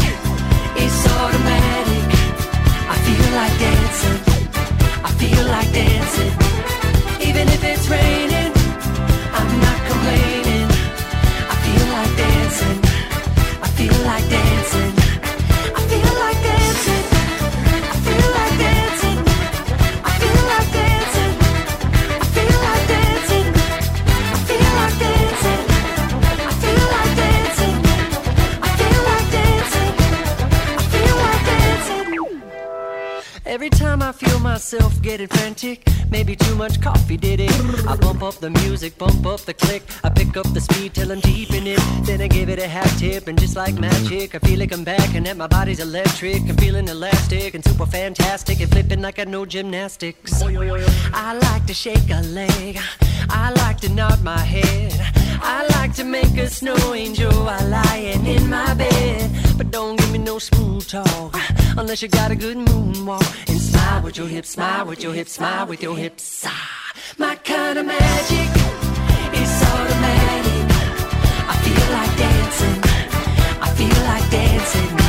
is 0.77 1.07
automatic. 1.19 2.07
I 2.89 2.97
feel 3.07 3.29
like 3.41 3.55
dancing. 3.59 4.19
I 5.05 5.11
feel 5.21 5.47
like 5.47 5.73
dancing. 5.73 6.33
Even 7.29 7.49
if 7.49 7.63
it's 7.63 7.89
raining, 7.89 8.36
I 34.07 34.13
feel 34.13 34.39
myself 34.39 35.03
getting 35.03 35.27
frantic, 35.27 35.85
maybe 36.13 36.37
too 36.37 36.55
much 36.55 36.81
coffee 36.81 37.17
did 37.17 37.41
it. 37.41 37.51
I 37.89 37.97
bump 37.97 38.23
up 38.23 38.35
the 38.35 38.51
music, 38.51 38.97
bump 38.99 39.27
up 39.27 39.41
the 39.41 39.53
click. 39.53 39.83
I 40.05 40.11
pick 40.11 40.37
up 40.37 40.47
the 40.55 40.61
speed 40.61 40.95
till 40.95 41.11
I'm 41.11 41.19
deep 41.19 41.53
in 41.53 41.67
it. 41.67 41.81
Then 42.05 42.21
I 42.21 42.29
give 42.29 42.49
it 42.49 42.61
a 42.61 42.69
half 42.69 42.97
tip, 43.01 43.27
and 43.27 43.37
just 43.37 43.57
like 43.57 43.75
magic, 43.75 44.37
I 44.37 44.39
feel 44.39 44.61
like 44.61 44.73
I'm 44.73 44.85
back 44.85 45.17
and 45.17 45.27
that 45.27 45.37
my 45.37 45.49
body's 45.49 45.81
electric. 45.81 46.43
I'm 46.49 46.57
feeling 46.57 46.87
elastic 46.87 47.55
and 47.55 47.65
super 47.65 47.85
fantastic 47.85 48.61
and 48.61 48.71
flipping 48.71 49.03
like 49.03 49.19
I 49.19 49.25
know 49.25 49.45
gymnastics. 49.45 50.41
I 50.41 51.33
like 51.33 51.67
to 51.67 51.75
shake 51.75 52.09
a 52.11 52.23
leg. 52.27 52.79
I 53.29 53.51
like 53.57 53.79
to 53.81 53.89
nod 53.89 54.23
my 54.23 54.39
head. 54.39 54.95
I 55.43 55.67
like 55.81 55.95
to 55.95 56.05
make 56.05 56.37
a 56.39 56.49
snow 56.49 56.95
angel 56.95 57.33
while 57.33 57.69
lying 57.69 58.25
in 58.25 58.49
my 58.49 58.73
bed. 58.75 59.46
But 59.57 59.71
don't 59.71 59.97
give 59.99 60.13
me 60.13 60.19
no 60.19 60.39
smooth 60.39 60.87
talk 60.87 61.35
unless 61.79 62.03
you 62.03 62.09
got 62.09 62.31
a 62.31 62.37
good 62.37 62.59
moonwalk. 62.59 63.49
And 63.49 63.61
smile 63.61 64.03
with 64.03 64.17
your 64.19 64.27
hips, 64.27 64.51
smile 64.51 64.87
with 64.87 65.03
your 65.03 65.15
hips, 65.15 65.33
smile 65.33 65.67
with 65.67 65.83
your 65.83 65.97
hips. 65.97 66.45
Ah, 66.47 66.93
my 67.19 67.35
kind 67.37 67.79
of 67.79 67.87
magic 67.87 68.51
is 69.43 69.53
automatic. 69.73 70.65
I 71.49 71.55
feel 71.65 71.87
like 71.97 72.13
dancing. 72.25 72.81
I 73.63 73.69
feel 73.79 74.05
like 74.05 74.31
dancing. 74.31 75.06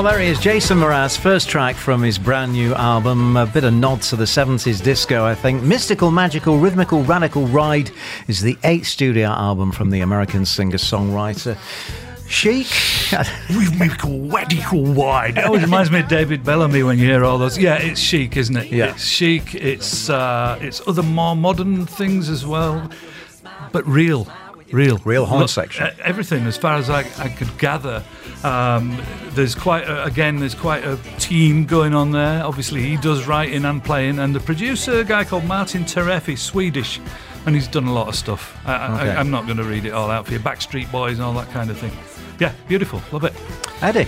Well, 0.00 0.12
there 0.12 0.20
he 0.20 0.28
is, 0.28 0.40
Jason 0.40 0.78
Mraz, 0.78 1.18
first 1.18 1.50
track 1.50 1.76
from 1.76 2.02
his 2.02 2.16
brand 2.16 2.52
new 2.52 2.74
album. 2.74 3.36
A 3.36 3.44
bit 3.44 3.64
of 3.64 3.74
nod 3.74 4.00
to 4.04 4.16
the 4.16 4.24
70s 4.24 4.82
disco, 4.82 5.26
I 5.26 5.34
think. 5.34 5.62
Mystical, 5.62 6.10
Magical, 6.10 6.56
Rhythmical, 6.58 7.02
Radical 7.02 7.46
Ride 7.48 7.90
is 8.26 8.40
the 8.40 8.56
eighth 8.64 8.86
studio 8.86 9.28
album 9.28 9.72
from 9.72 9.90
the 9.90 10.00
American 10.00 10.46
singer 10.46 10.78
songwriter. 10.78 11.54
Chic. 12.26 12.66
Rhythmical, 13.50 14.26
radical 14.30 14.82
wide. 14.84 15.36
It 15.36 15.44
always 15.44 15.64
reminds 15.64 15.90
me 15.90 16.00
of 16.00 16.08
David 16.08 16.44
Bellamy 16.44 16.82
when 16.82 16.98
you 16.98 17.04
hear 17.04 17.22
all 17.22 17.36
those. 17.36 17.58
Yeah, 17.58 17.76
it's 17.76 18.00
chic, 18.00 18.38
isn't 18.38 18.56
it? 18.56 18.72
Yeah. 18.72 18.92
It's 18.92 19.04
chic. 19.04 19.54
It's 19.54 20.08
uh, 20.08 20.58
it's 20.62 20.80
other 20.88 21.02
more 21.02 21.36
modern 21.36 21.84
things 21.84 22.30
as 22.30 22.46
well, 22.46 22.90
but 23.70 23.86
real, 23.86 24.26
real, 24.72 24.98
Real 24.98 25.24
horn 25.26 25.40
Look, 25.42 25.50
section. 25.50 25.88
everything, 26.02 26.46
as 26.46 26.56
far 26.56 26.74
as 26.76 26.88
I, 26.90 27.00
I 27.18 27.28
could 27.28 27.56
gather. 27.58 28.02
Um, 28.44 29.00
there's 29.30 29.54
quite 29.54 29.84
a, 29.84 30.04
again. 30.04 30.38
There's 30.38 30.54
quite 30.54 30.84
a 30.84 30.96
team 31.18 31.66
going 31.66 31.94
on 31.94 32.10
there. 32.12 32.42
Obviously, 32.44 32.82
he 32.82 32.96
does 32.96 33.26
writing 33.26 33.64
and 33.64 33.82
playing, 33.82 34.18
and 34.18 34.34
the 34.34 34.40
producer, 34.40 35.00
a 35.00 35.04
guy 35.04 35.24
called 35.24 35.44
Martin 35.44 35.84
Terefe, 35.84 36.38
Swedish, 36.38 37.00
and 37.46 37.54
he's 37.54 37.68
done 37.68 37.86
a 37.86 37.92
lot 37.92 38.08
of 38.08 38.14
stuff. 38.14 38.56
I, 38.66 38.74
I, 38.74 39.16
I'm 39.16 39.30
not 39.30 39.44
going 39.46 39.58
to 39.58 39.64
read 39.64 39.84
it 39.84 39.92
all 39.92 40.10
out 40.10 40.26
for 40.26 40.32
you. 40.32 40.38
Backstreet 40.38 40.90
Boys 40.90 41.14
and 41.18 41.22
all 41.22 41.34
that 41.34 41.50
kind 41.50 41.70
of 41.70 41.78
thing. 41.78 41.92
Yeah, 42.38 42.52
beautiful. 42.68 43.02
Love 43.12 43.24
it. 43.24 43.34
Eddie. 43.82 44.06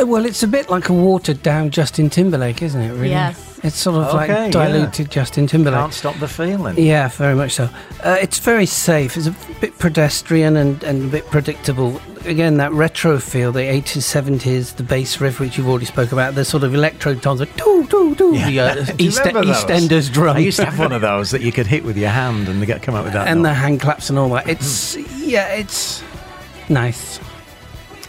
Uh, 0.00 0.06
Well, 0.06 0.24
it's 0.24 0.42
a 0.42 0.48
bit 0.48 0.70
like 0.70 0.88
a 0.88 0.92
watered 0.92 1.42
down 1.42 1.70
Justin 1.70 2.10
Timberlake, 2.10 2.62
isn't 2.62 2.80
it? 2.80 2.92
Really? 2.92 3.10
Yes. 3.10 3.44
It's 3.64 3.76
sort 3.76 3.96
of 3.96 4.14
Okay, 4.14 4.44
like 4.44 4.52
diluted 4.52 5.10
Justin 5.10 5.48
Timberlake. 5.48 5.80
Can't 5.80 5.92
stop 5.92 6.16
the 6.20 6.28
feeling. 6.28 6.78
Yeah, 6.78 7.08
very 7.08 7.34
much 7.34 7.52
so. 7.54 7.68
Uh, 8.04 8.16
it's 8.20 8.38
very 8.38 8.66
safe. 8.66 9.16
It's 9.16 9.26
a 9.26 9.34
bit 9.60 9.76
pedestrian 9.78 10.56
and, 10.56 10.80
and 10.84 11.06
a 11.06 11.08
bit 11.08 11.26
predictable. 11.26 12.00
Again, 12.24 12.58
that 12.58 12.70
retro 12.72 13.18
feel, 13.18 13.50
the 13.50 13.60
80s, 13.60 14.38
70s, 14.38 14.76
the 14.76 14.84
bass 14.84 15.20
riff, 15.20 15.40
which 15.40 15.58
you've 15.58 15.68
already 15.68 15.86
spoke 15.86 16.12
about, 16.12 16.36
the 16.36 16.44
sort 16.44 16.62
of 16.62 16.72
electro 16.72 17.16
tones, 17.16 17.40
like 17.40 17.56
doo, 17.56 17.84
doo, 17.90 18.14
doo, 18.14 18.32
the 18.38 18.60
uh, 18.60 18.74
Do 18.84 18.94
East, 18.98 19.18
remember 19.24 19.44
those? 19.46 19.64
EastEnders 19.64 20.12
drum. 20.12 20.36
I 20.36 20.40
used 20.40 20.58
to 20.60 20.66
have 20.66 20.78
one 20.78 20.92
of 20.92 21.00
those 21.00 21.32
that 21.32 21.42
you 21.42 21.50
could 21.50 21.66
hit 21.66 21.82
with 21.84 21.96
your 21.96 22.10
hand 22.10 22.46
and 22.48 22.62
they 22.62 22.66
get 22.66 22.82
come 22.82 22.94
out 22.94 23.02
with 23.04 23.14
that. 23.14 23.26
and 23.26 23.44
the 23.44 23.54
hand 23.54 23.80
claps 23.80 24.08
and 24.08 24.18
all 24.20 24.28
that. 24.30 24.48
It's, 24.48 24.96
yeah, 25.18 25.48
it's 25.54 26.00
nice. 26.68 27.18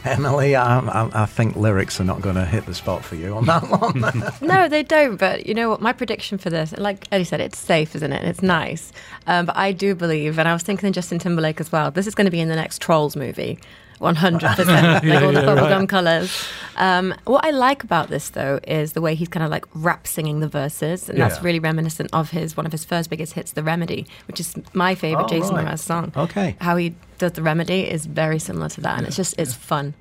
Emily, 0.05 0.55
I, 0.55 0.79
I, 0.79 1.23
I 1.23 1.25
think 1.25 1.55
lyrics 1.55 1.99
are 1.99 2.03
not 2.03 2.21
going 2.21 2.35
to 2.35 2.45
hit 2.45 2.65
the 2.65 2.73
spot 2.73 3.03
for 3.03 3.15
you 3.15 3.35
on 3.35 3.45
that 3.45 3.63
one. 3.69 4.23
No, 4.41 4.67
they 4.67 4.83
don't. 4.83 5.17
But 5.17 5.45
you 5.45 5.53
know 5.53 5.69
what? 5.69 5.81
My 5.81 5.93
prediction 5.93 6.37
for 6.37 6.49
this, 6.49 6.73
like 6.77 7.07
Eddie 7.11 7.23
said, 7.23 7.41
it's 7.41 7.57
safe, 7.57 7.95
isn't 7.95 8.11
it? 8.11 8.23
It's 8.23 8.41
nice. 8.41 8.91
Um, 9.27 9.45
but 9.45 9.57
I 9.57 9.71
do 9.71 9.95
believe, 9.95 10.39
and 10.39 10.47
I 10.47 10.53
was 10.53 10.63
thinking 10.63 10.87
of 10.89 10.95
Justin 10.95 11.19
Timberlake 11.19 11.59
as 11.59 11.71
well. 11.71 11.91
This 11.91 12.07
is 12.07 12.15
going 12.15 12.25
to 12.25 12.31
be 12.31 12.39
in 12.39 12.47
the 12.49 12.55
next 12.55 12.81
Trolls 12.81 13.15
movie. 13.15 13.59
100%, 13.99 14.41
like 15.03 15.21
all 15.21 15.31
the 15.33 15.41
bubblegum 15.41 15.87
colours. 15.89 16.45
Um, 16.79 17.13
what 17.25 17.45
I 17.45 17.51
like 17.51 17.83
about 17.83 18.07
this, 18.09 18.29
though, 18.29 18.59
is 18.67 18.93
the 18.93 19.01
way 19.01 19.13
he's 19.13 19.27
kind 19.27 19.43
of 19.43 19.51
like 19.51 19.65
rap 19.73 20.07
singing 20.07 20.39
the 20.39 20.47
verses. 20.47 21.09
And 21.09 21.19
that's 21.19 21.41
really 21.43 21.59
reminiscent 21.59 22.09
of 22.13 22.31
his 22.31 22.55
one 22.57 22.65
of 22.65 22.71
his 22.71 22.85
first 22.85 23.09
biggest 23.09 23.33
hits, 23.33 23.51
The 23.51 23.63
Remedy, 23.63 24.07
which 24.27 24.39
is 24.39 24.55
my 24.73 24.95
favourite 24.95 25.25
Oh, 25.25 25.27
Jason 25.27 25.55
right. 25.55 25.65
Mraz 25.67 25.79
song. 25.79 26.11
Okay. 26.15 26.55
How 26.61 26.77
he 26.77 26.95
does 27.17 27.33
The 27.33 27.41
Remedy 27.43 27.81
is 27.81 28.05
very 28.05 28.39
similar 28.39 28.69
to 28.69 28.81
that. 28.81 28.97
And 28.97 29.05
it's 29.07 29.15
just, 29.17 29.37
it's 29.37 29.53
fun. 29.53 29.93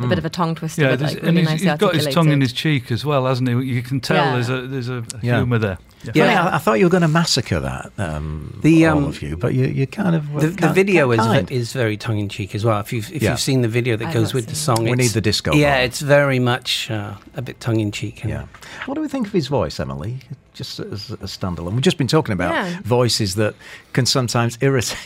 A 0.00 0.06
bit 0.06 0.16
of 0.18 0.24
a 0.24 0.30
tongue 0.30 0.54
twister, 0.54 0.82
Yeah, 0.82 0.88
but 0.90 0.98
there's- 1.00 1.14
like 1.14 1.22
and 1.24 1.30
really 1.36 1.40
he's, 1.40 1.48
nicely 1.64 1.68
he's 1.70 1.78
got 1.78 1.94
his 1.96 2.14
tongue 2.14 2.30
in 2.30 2.40
his 2.40 2.52
cheek 2.52 2.92
as 2.92 3.04
well, 3.04 3.26
hasn't 3.26 3.48
he? 3.48 3.54
You 3.56 3.82
can 3.82 3.98
tell 3.98 4.16
Yeah. 4.26 4.32
there's 4.34 4.48
a 4.48 4.66
there's 4.68 4.88
a 4.88 5.04
Yeah. 5.22 5.38
humour 5.38 5.58
there. 5.58 5.78
Yeah. 6.04 6.12
Funny, 6.12 6.36
I, 6.36 6.54
I 6.54 6.58
thought 6.58 6.74
you 6.78 6.84
were 6.86 6.90
going 6.90 7.02
to 7.02 7.08
massacre 7.08 7.58
that, 7.60 7.92
um, 7.98 8.58
The, 8.62 8.86
all 8.86 8.98
um, 8.98 9.04
of 9.04 9.20
you, 9.20 9.36
but 9.36 9.52
you, 9.54 9.66
you 9.66 9.86
kind 9.86 10.14
of 10.14 10.32
The, 10.32 10.48
the 10.48 10.68
video 10.72 11.10
is, 11.10 11.18
kind. 11.18 11.50
is 11.50 11.72
very 11.72 11.96
tongue 11.96 12.18
in 12.20 12.28
cheek 12.28 12.54
as 12.54 12.64
well. 12.64 12.78
If 12.80 12.92
you've 12.92 13.10
if 13.12 13.22
Yeah. 13.22 13.30
you've 13.30 13.40
seen 13.40 13.62
the 13.62 13.68
video 13.68 13.96
that 13.96 14.08
I've 14.08 14.14
goes 14.14 14.32
with 14.32 14.46
the 14.46 14.54
seen 14.54 14.76
song, 14.76 14.84
We 14.84 14.92
need 14.92 15.10
the 15.10 15.20
disco 15.20 15.52
Yeah, 15.54 15.74
bar. 15.76 15.84
it's 15.84 16.00
very 16.00 16.38
much 16.38 16.90
uh, 16.90 17.14
a 17.34 17.42
bit 17.42 17.58
tongue 17.60 17.80
in 17.80 17.90
cheek. 17.90 18.22
Yeah. 18.24 18.44
What 18.86 18.94
do 18.94 19.00
we 19.00 19.08
think 19.08 19.26
of 19.26 19.32
his 19.32 19.48
voice, 19.48 19.80
Emily? 19.80 20.20
Just 20.54 20.80
as 20.80 21.10
a 21.10 21.16
standalone. 21.26 21.72
We've 21.72 21.82
just 21.82 21.98
been 21.98 22.08
talking 22.08 22.32
about 22.32 22.52
Yeah. 22.52 22.80
voices 22.82 23.34
that 23.36 23.54
can 23.92 24.06
sometimes 24.06 24.56
irritate 24.62 24.98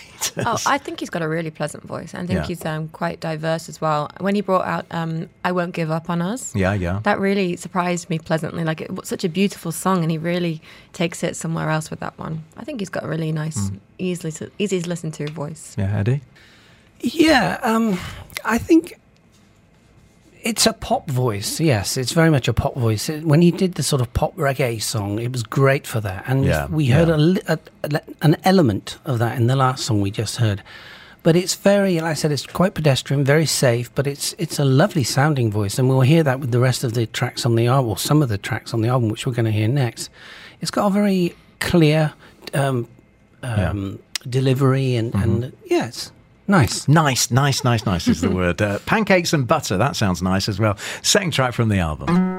Oh. 0.46 0.56
I 0.66 0.78
think 0.78 1.00
he's 1.00 1.10
got 1.10 1.20
a 1.22 1.28
really 1.28 1.50
pleasant 1.50 1.82
voice. 1.84 2.14
I 2.14 2.18
think 2.18 2.30
Yeah. 2.30 2.44
he's 2.46 2.64
um, 2.64 2.86
quite 2.88 3.18
diverse 3.18 3.68
as 3.68 3.80
well. 3.80 4.08
When 4.20 4.36
he 4.36 4.40
brought 4.40 4.64
out 4.66 4.86
um, 4.92 5.28
"I 5.44 5.50
Won't 5.50 5.74
Give 5.74 5.90
Up 5.90 6.08
on 6.08 6.22
Us," 6.22 6.54
yeah, 6.54 6.74
yeah. 6.74 7.00
that 7.02 7.18
really 7.18 7.56
surprised 7.56 8.08
me 8.08 8.20
pleasantly. 8.20 8.62
Like 8.62 8.80
it 8.80 8.94
was 8.94 9.08
such 9.08 9.24
a 9.24 9.28
beautiful 9.28 9.72
song, 9.72 10.02
and 10.02 10.12
he 10.12 10.18
really 10.18 10.62
takes 10.92 11.22
it 11.22 11.36
somewhere 11.36 11.70
else 11.70 11.90
with 11.90 12.00
that 12.00 12.18
one. 12.18 12.44
I 12.56 12.64
think 12.64 12.80
he's 12.80 12.88
got 12.90 13.04
a 13.04 13.08
really 13.08 13.32
nice, 13.32 13.68
Hmm. 13.68 13.76
easily 13.98 14.32
to, 14.32 14.50
easy 14.58 14.80
to 14.82 14.88
listen 14.88 15.10
to 15.12 15.30
voice. 15.30 15.74
yeah, 15.78 15.96
Eddie? 15.98 16.20
Yeah, 17.00 17.58
um, 17.62 17.98
I 18.44 18.58
think 18.58 18.98
it's 20.42 20.66
a 20.66 20.72
pop 20.72 21.08
voice. 21.10 21.60
Yes, 21.60 21.96
it's 21.96 22.12
very 22.12 22.30
much 22.30 22.48
a 22.48 22.52
pop 22.52 22.74
voice. 22.76 23.08
When 23.08 23.42
he 23.42 23.50
did 23.50 23.74
the 23.74 23.82
sort 23.82 24.02
of 24.02 24.12
pop 24.12 24.34
reggae 24.36 24.82
song, 24.82 25.18
it 25.18 25.32
was 25.32 25.42
great 25.42 25.86
for 25.86 26.00
that, 26.00 26.24
and 26.26 26.44
Yeah, 26.44 26.66
we 26.66 26.86
heard 26.86 27.08
yeah. 27.08 27.14
a, 27.48 27.58
a, 27.84 27.96
a- 27.96 28.00
an 28.22 28.36
element 28.44 28.98
of 29.04 29.18
that 29.20 29.36
in 29.36 29.46
the 29.46 29.56
last 29.56 29.84
song 29.84 30.00
we 30.00 30.10
just 30.10 30.36
heard. 30.36 30.62
But 31.24 31.36
it's 31.36 31.54
very, 31.54 31.94
like 32.00 32.10
I 32.10 32.14
said, 32.14 32.32
it's 32.32 32.46
quite 32.46 32.74
pedestrian, 32.74 33.22
very 33.24 33.46
safe. 33.46 33.94
But 33.94 34.08
it's 34.08 34.34
it's 34.38 34.58
a 34.58 34.64
lovely 34.64 35.04
sounding 35.04 35.52
voice, 35.52 35.78
and 35.78 35.88
we'll 35.88 36.00
hear 36.00 36.24
that 36.24 36.40
with 36.40 36.50
the 36.50 36.58
rest 36.58 36.82
of 36.82 36.94
the 36.94 37.06
tracks 37.06 37.46
on 37.46 37.54
the 37.54 37.68
album, 37.68 37.90
or 37.90 37.96
some 37.98 38.22
of 38.22 38.28
the 38.28 38.38
tracks 38.38 38.74
on 38.74 38.80
the 38.82 38.88
album, 38.88 39.08
which 39.08 39.24
we're 39.24 39.32
going 39.32 39.44
to 39.44 39.52
hear 39.52 39.68
next. 39.68 40.10
It's 40.62 40.70
got 40.70 40.86
a 40.86 40.90
very 40.90 41.34
clear 41.60 42.14
um, 42.54 42.88
um, 43.42 43.98
delivery, 44.28 44.94
and, 44.94 45.14
and 45.14 45.52
yeah, 45.66 45.90
nice. 46.48 46.88
Nice, 46.88 47.30
nice, 47.30 47.64
nice, 47.64 47.84
nice 47.84 48.08
is 48.08 48.20
the 48.20 48.30
word. 48.34 48.62
Uh, 48.62 48.78
pancakes 48.86 49.32
and 49.32 49.46
butter, 49.46 49.76
that 49.76 49.96
sounds 49.96 50.22
nice 50.22 50.48
as 50.48 50.58
well. 50.58 50.78
Second 51.02 51.32
track 51.32 51.52
from 51.52 51.68
the 51.68 51.78
album. 51.78 52.31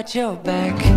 Got 0.00 0.14
your 0.14 0.34
back. 0.36 0.89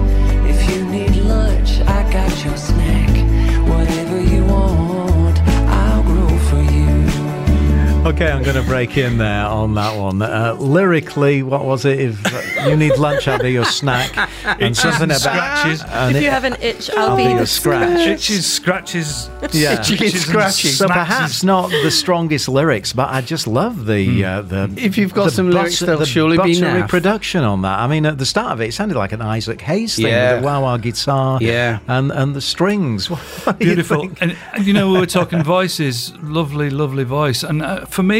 Okay, 8.24 8.32
I'm 8.32 8.42
going 8.42 8.56
to 8.56 8.64
break 8.64 8.96
in 8.98 9.18
there 9.18 9.46
on 9.46 9.74
that 9.76 10.00
one. 10.00 10.22
Uh, 10.22 10.56
lyrically, 10.58 11.44
what 11.44 11.66
was 11.66 11.84
it? 11.84 12.00
If 12.00 12.26
uh, 12.58 12.70
you 12.70 12.78
need 12.78 12.96
lunch, 12.96 13.28
I'll 13.28 13.38
be 13.38 13.52
your 13.52 13.66
snack. 13.66 14.30
And 14.60 14.76
something 14.76 15.06
about 15.10 15.20
scratches. 15.20 15.84
and 15.88 16.12
If 16.12 16.22
it- 16.22 16.26
you 16.26 16.30
have 16.30 16.44
an 16.44 16.56
itch, 16.62 16.90
I'll, 16.92 17.12
I'll 17.12 17.18
be 17.18 17.24
be 17.24 17.30
the 17.30 17.36
your 17.38 17.46
scratch. 17.46 18.08
Itches, 18.08 18.46
scratches, 18.54 19.30
Yeah. 19.52 19.80
itches 19.80 20.02
and 20.02 20.22
scratchy. 20.22 20.68
So 20.70 20.86
smacks 20.86 20.94
perhaps 21.10 21.44
not 21.44 21.70
the 21.70 21.90
strongest 21.92 22.48
lyrics, 22.50 22.94
but 22.94 23.10
I 23.10 23.22
just 23.22 23.48
love 23.48 23.86
the 23.86 24.24
uh, 24.24 24.42
the. 24.42 24.74
If 24.78 24.98
you've 24.98 25.14
got 25.14 25.26
the 25.26 25.32
some 25.32 25.50
lyrics, 25.50 25.80
they'll 25.80 26.04
surely 26.06 26.38
be 26.38 26.60
buttery 26.60 26.82
naff. 26.82 26.90
production 26.90 27.44
on 27.44 27.62
that. 27.64 27.80
I 27.80 27.88
mean, 27.88 28.06
at 28.06 28.18
the 28.18 28.26
start 28.26 28.52
of 28.54 28.62
it, 28.62 28.68
it 28.70 28.74
sounded 28.74 28.98
like 28.98 29.12
an 29.14 29.22
Isaac 29.22 29.62
Hayes 29.62 29.96
thing 29.96 30.08
Yeah. 30.08 30.36
with 30.36 30.44
a 30.44 30.46
wah 30.46 30.60
wah 30.62 30.78
guitar, 30.78 31.40
Yeah. 31.42 31.80
and 31.88 32.12
and 32.12 32.36
the 32.36 32.42
strings. 32.42 33.10
What 33.46 33.60
do 33.60 33.66
you 33.66 33.76
Beautiful. 33.76 34.10
And, 34.22 34.36
and 34.54 34.66
you 34.68 34.74
know, 34.74 34.92
we 34.92 35.00
were 35.00 35.06
talking 35.20 35.42
voices, 35.44 36.14
lovely, 36.22 36.70
lovely 36.70 37.06
voice. 37.06 37.44
And 37.44 37.62
uh, 37.62 37.86
for 37.86 38.04
me, 38.04 38.13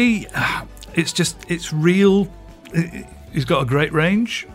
it's 0.94 1.12
just, 1.12 1.36
it's 1.48 1.72
real. 1.72 2.28
It- 2.72 3.06
He's 3.32 3.44
got 3.44 3.62
a 3.62 3.66
great 3.66 3.92
range. 3.92 4.46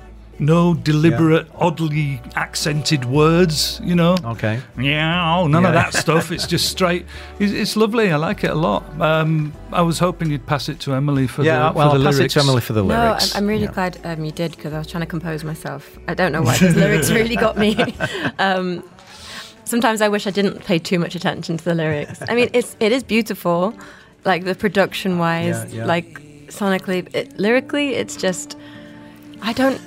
No 0.42 0.74
deliberate, 0.74 1.48
oddly 1.54 2.22
accented 2.38 3.04
words, 3.04 3.82
you 3.84 3.94
know. 3.94 4.16
Okay. 4.24 4.62
Yeah, 4.80 5.36
oh, 5.38 5.48
none 5.48 5.66
of 5.66 5.74
that 5.74 5.94
stuff. 5.94 6.32
It's 6.32 6.48
just 6.48 6.70
straight. 6.76 7.06
It's, 7.40 7.52
it's 7.52 7.76
lovely. 7.76 8.10
I 8.10 8.16
like 8.16 8.46
it 8.46 8.52
a 8.52 8.56
lot. 8.56 8.84
Um, 9.02 9.52
I 9.74 9.82
was 9.82 10.00
hoping 10.00 10.32
you'd 10.32 10.46
pass 10.46 10.70
it 10.70 10.80
to 10.82 10.94
Emily 10.94 11.28
for 11.28 11.44
Yeah, 11.44 11.58
the, 11.58 11.78
well, 11.78 11.90
for 11.90 11.94
I'll 11.96 12.00
the 12.00 12.06
pass 12.06 12.16
lyrics. 12.16 12.36
it 12.38 12.40
to 12.40 12.46
Emily 12.46 12.62
for 12.62 12.72
the 12.72 12.84
No, 12.84 12.88
lyrics. 12.88 13.36
I'm, 13.36 13.44
I'm 13.44 13.50
really 13.50 13.64
Yeah. 13.66 13.72
glad 13.74 14.00
um, 14.06 14.24
you 14.24 14.32
did 14.32 14.52
because 14.56 14.72
I 14.72 14.78
was 14.78 14.88
trying 14.88 15.02
to 15.02 15.08
compose 15.08 15.44
myself. 15.44 15.98
I 16.08 16.14
don't 16.14 16.32
know 16.32 16.42
why 16.42 16.58
those 16.58 16.74
lyrics 16.74 17.12
really 17.20 17.36
got 17.36 17.58
me. 17.58 17.76
Um, 18.40 18.82
sometimes 19.66 20.02
I 20.02 20.08
wish 20.08 20.26
I 20.26 20.32
didn't 20.32 20.64
pay 20.64 20.80
too 20.80 21.00
much 21.00 21.16
attention 21.16 21.58
to 21.58 21.66
the 21.66 21.76
lyrics. 21.76 22.22
I 22.30 22.34
mean, 22.36 22.50
it's 22.54 22.78
it 22.80 22.94
is 22.94 23.04
beautiful, 23.04 23.74
like 24.26 24.44
the 24.46 24.56
production 24.56 25.18
wise, 25.20 25.66
Yeah, 25.74 25.80
yeah. 25.80 25.86
like 25.86 26.22
sonically, 26.48 27.08
it, 27.16 27.38
lyrically, 27.40 27.96
it's 27.96 28.16
just 28.16 28.58
I 29.42 29.54
don't. 29.54 29.80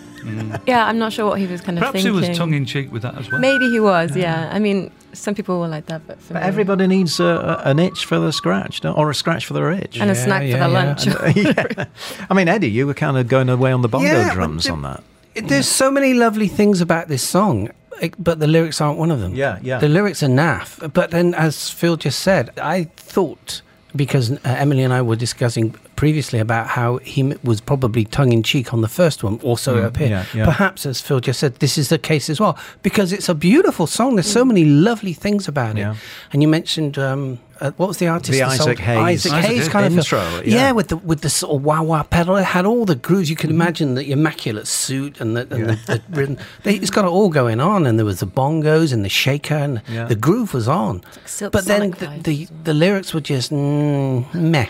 Yeah, 0.68 0.86
I'm 0.86 0.98
not 0.98 1.12
sure 1.12 1.26
what 1.26 1.40
he 1.40 1.46
was 1.48 1.60
kind 1.60 1.76
of 1.78 1.82
Mm. 1.82 1.86
Perhaps 1.90 1.98
he 2.04 2.10
thinking. 2.12 2.28
was 2.30 2.38
tongue 2.38 2.54
in 2.54 2.64
cheek 2.64 2.92
with 2.92 3.02
that 3.02 3.18
as 3.18 3.28
well. 3.30 3.40
Maybe 3.40 3.68
he 3.70 3.80
was. 3.80 4.16
Yeah. 4.16 4.48
I 4.52 4.60
mean, 4.60 4.92
some 5.12 5.34
people 5.34 5.58
were 5.58 5.66
like 5.66 5.86
that, 5.86 6.06
but, 6.06 6.20
for 6.22 6.34
But 6.34 6.42
me- 6.42 6.48
everybody 6.48 6.86
needs 6.86 7.18
a, 7.18 7.24
a- 7.24 7.68
an 7.70 7.80
itch 7.80 8.04
for 8.06 8.20
the 8.20 8.32
scratch, 8.32 8.80
don't- 8.82 8.96
or 8.96 9.10
a 9.10 9.14
scratch 9.16 9.46
for 9.46 9.54
their 9.54 9.72
itch. 9.72 9.98
and 9.98 10.10
a 10.10 10.14
Yeah, 10.14 10.24
snack 10.24 10.42
for 10.42 10.46
yeah, 10.46 10.58
their 10.58 10.68
yeah. 10.68 10.84
lunch. 10.84 11.06
yeah. 11.76 11.84
I 12.30 12.34
mean, 12.34 12.46
Eddie, 12.48 12.70
you 12.70 12.86
were 12.86 12.94
kind 12.94 13.16
of 13.18 13.26
going 13.26 13.48
away 13.48 13.72
on 13.72 13.82
the 13.82 13.88
bongo 13.88 14.06
Yeah, 14.06 14.32
drums 14.32 14.64
the- 14.64 14.72
on 14.72 14.82
that. 14.82 15.02
There's 15.34 15.66
so 15.66 15.90
many 15.90 16.14
lovely 16.14 16.46
things 16.46 16.80
about 16.80 17.08
this 17.08 17.22
song, 17.24 17.70
but 18.18 18.38
the 18.38 18.46
lyrics 18.46 18.80
aren't 18.80 18.98
one 19.00 19.10
of 19.10 19.18
them. 19.20 19.34
Yeah, 19.34 19.58
yeah. 19.60 19.78
The 19.78 19.88
lyrics 19.88 20.22
are 20.22 20.28
naff. 20.28 20.92
But 20.92 21.10
then, 21.10 21.34
as 21.34 21.68
Phil 21.68 21.96
just 21.96 22.20
said, 22.20 22.50
I 22.60 22.84
thought 22.96 23.60
because 23.94 24.32
uh, 24.32 24.38
Emily 24.44 24.82
and 24.82 24.92
I 24.92 25.02
were 25.02 25.16
discussing 25.16 25.74
previously 26.02 26.40
about 26.40 26.66
how 26.78 26.88
he 27.14 27.22
was 27.50 27.60
probably 27.60 28.04
tongue 28.16 28.32
in 28.32 28.42
cheek 28.42 28.66
on 28.74 28.80
the 28.86 28.88
first 29.00 29.18
one, 29.26 29.34
also 29.50 29.70
Mm, 29.76 29.84
up 29.86 29.96
here. 29.96 30.08
yeah, 30.08 30.24
yeah. 30.38 30.44
Perhaps, 30.52 30.80
as 30.86 31.00
Phil 31.00 31.20
just 31.28 31.38
said, 31.38 31.52
this 31.64 31.78
is 31.78 31.86
the 31.88 31.98
case 32.10 32.26
as 32.32 32.38
well 32.40 32.54
because 32.82 33.08
it's 33.16 33.28
a 33.28 33.34
beautiful 33.34 33.86
song. 33.86 34.16
There's 34.16 34.32
so 34.40 34.44
many 34.44 34.64
lovely 34.64 35.14
things 35.24 35.48
about 35.48 35.76
Yeah. 35.76 35.92
it. 35.92 35.96
And 36.32 36.42
you 36.42 36.48
mentioned. 36.58 36.94
Um, 36.98 37.38
uh, 37.60 37.70
what 37.76 37.86
was 37.92 37.98
the 37.98 38.08
artist? 38.08 38.32
The 38.32 38.38
that 38.40 38.56
sold- 38.58 38.70
Isaac 38.70 38.78
Hayes. 38.80 38.98
Isaac, 38.98 39.32
Isaac 39.32 39.46
Hayes 39.50 39.58
Hayes 39.58 39.68
kind 39.74 39.86
of 39.86 39.92
intro, 39.96 40.20
feel- 40.20 40.42
yeah. 40.48 40.56
yeah, 40.58 40.72
with 40.78 40.88
the 40.88 40.96
with 41.10 41.20
the 41.20 41.30
sort 41.30 41.52
of 41.54 41.60
wah 41.68 41.80
wah 41.90 42.02
pedal, 42.02 42.34
it 42.36 42.48
had 42.56 42.64
all 42.70 42.84
the 42.84 42.96
grooves. 43.08 43.28
You 43.30 43.36
could 43.36 43.50
Mm-hmm. 43.50 43.62
imagine 43.62 43.88
the 44.00 44.06
immaculate 44.16 44.66
suit 44.66 45.20
and 45.22 45.30
the, 45.36 45.42
and 45.54 45.62
the, 45.70 45.76
the 45.90 45.98
rhythm. 46.18 46.36
They, 46.64 46.74
it's 46.82 46.90
got 46.96 47.04
it 47.04 47.12
all 47.18 47.28
going 47.42 47.60
on, 47.60 47.86
and 47.86 47.92
there 47.98 48.08
was 48.12 48.18
the 48.18 48.26
bongos 48.40 48.92
and 48.94 49.04
the 49.04 49.14
shaker, 49.24 49.54
and 49.66 49.74
Yeah. 49.88 50.06
the 50.12 50.16
groove 50.26 50.50
was 50.58 50.66
on. 50.66 50.94
Silk 51.24 51.52
but 51.52 51.64
then 51.66 51.80
Sonic 51.92 51.98
the, 51.98 52.06
the 52.30 52.36
well. 52.50 52.60
the 52.68 52.74
lyrics 52.74 53.14
were 53.14 53.20
just 53.34 53.52
mm, 53.52 54.24
meh. 54.34 54.66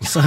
So, 0.08 0.20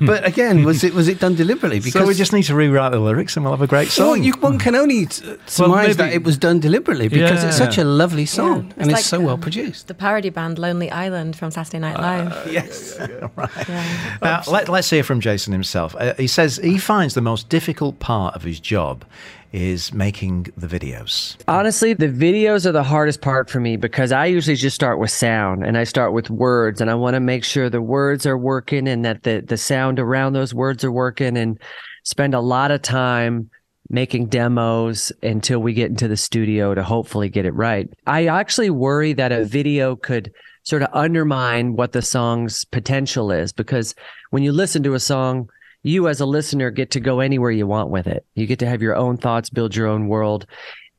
but 0.00 0.26
again, 0.26 0.64
was 0.64 0.82
it 0.82 0.94
was 0.94 1.06
it 1.08 1.20
done 1.20 1.34
deliberately? 1.34 1.80
So 1.82 2.06
we 2.06 2.14
just 2.14 2.32
need 2.32 2.44
to 2.44 2.54
rewrite 2.54 2.90
the 2.90 2.98
lyrics 2.98 3.36
and 3.36 3.44
we'll 3.44 3.52
have 3.52 3.60
a 3.62 3.66
great 3.66 3.86
well, 3.98 4.14
song. 4.14 4.24
you, 4.24 4.32
one 4.40 4.58
can 4.58 4.74
only 4.74 5.04
uh, 5.06 5.36
surmise 5.46 5.88
maybe- 5.88 6.08
that 6.10 6.12
it 6.14 6.24
was 6.24 6.38
done 6.38 6.58
deliberately 6.58 7.08
because 7.08 7.44
it's 7.44 7.56
such 7.58 7.76
a 7.76 7.84
lovely 7.84 8.24
song 8.26 8.48
Yeah. 8.48 8.56
and 8.60 8.70
It's 8.72 8.78
it's 8.80 8.92
like, 8.92 9.04
so 9.04 9.20
well 9.20 9.34
um, 9.34 9.40
produced. 9.40 9.88
the 9.88 9.94
parody 9.94 10.30
band 10.30 10.58
Lonely 10.58 10.90
Island 10.90 11.36
from 11.36 11.50
Saturday 11.50 11.78
Night 11.80 11.98
Live. 12.00 12.30
Yes. 12.50 12.96
yeah. 13.68 14.18
Now, 14.22 14.42
let, 14.48 14.68
us 14.70 14.88
hear 14.90 15.04
from 15.04 15.20
Jason 15.20 15.52
himself. 15.52 15.94
Uh, 15.98 16.14
he 16.14 16.26
says 16.26 16.56
he 16.56 16.78
finds 16.78 17.14
the 17.14 17.20
most 17.20 17.48
difficult 17.50 17.98
part 17.98 18.34
of 18.34 18.42
his 18.42 18.58
job 18.58 19.04
is 19.52 19.92
making 19.92 20.46
the 20.56 20.66
videos. 20.66 21.36
Honestly, 21.48 21.92
the 21.92 22.08
videos 22.08 22.66
are 22.66 22.72
the 22.72 22.82
hardest 22.82 23.20
part 23.20 23.50
for 23.50 23.60
me 23.60 23.76
because 23.76 24.12
I 24.12 24.26
usually 24.26 24.56
just 24.56 24.74
start 24.74 24.98
with 24.98 25.10
sound 25.10 25.64
and 25.64 25.76
I 25.76 25.84
start 25.84 26.12
with 26.12 26.30
words 26.30 26.80
and 26.80 26.90
I 26.90 26.94
want 26.94 27.14
to 27.14 27.20
make 27.20 27.44
sure 27.44 27.68
the 27.68 27.82
words 27.82 28.26
are 28.26 28.38
working 28.38 28.86
and 28.88 29.04
that 29.04 29.24
the, 29.24 29.42
the 29.46 29.56
sound 29.56 29.98
around 29.98 30.32
those 30.32 30.54
words 30.54 30.84
are 30.84 30.92
working 30.92 31.36
and 31.36 31.58
spend 32.04 32.34
a 32.34 32.40
lot 32.40 32.70
of 32.70 32.82
time 32.82 33.50
making 33.88 34.26
demos 34.26 35.10
until 35.22 35.58
we 35.58 35.72
get 35.72 35.90
into 35.90 36.06
the 36.06 36.16
studio 36.16 36.74
to 36.74 36.82
hopefully 36.82 37.28
get 37.28 37.44
it 37.44 37.52
right. 37.52 37.90
I 38.06 38.26
actually 38.26 38.70
worry 38.70 39.12
that 39.14 39.32
a 39.32 39.44
video 39.44 39.96
could 39.96 40.32
sort 40.62 40.82
of 40.82 40.88
undermine 40.92 41.74
what 41.74 41.92
the 41.92 42.02
song's 42.02 42.64
potential 42.66 43.32
is 43.32 43.52
because 43.52 43.94
when 44.30 44.42
you 44.42 44.52
listen 44.52 44.82
to 44.84 44.94
a 44.94 45.00
song, 45.00 45.48
you 45.82 46.08
as 46.08 46.20
a 46.20 46.26
listener 46.26 46.70
get 46.70 46.90
to 46.92 47.00
go 47.00 47.20
anywhere 47.20 47.50
you 47.50 47.66
want 47.66 47.90
with 47.90 48.06
it. 48.06 48.24
You 48.34 48.46
get 48.46 48.58
to 48.60 48.66
have 48.66 48.82
your 48.82 48.96
own 48.96 49.16
thoughts, 49.16 49.50
build 49.50 49.74
your 49.74 49.86
own 49.86 50.08
world. 50.08 50.46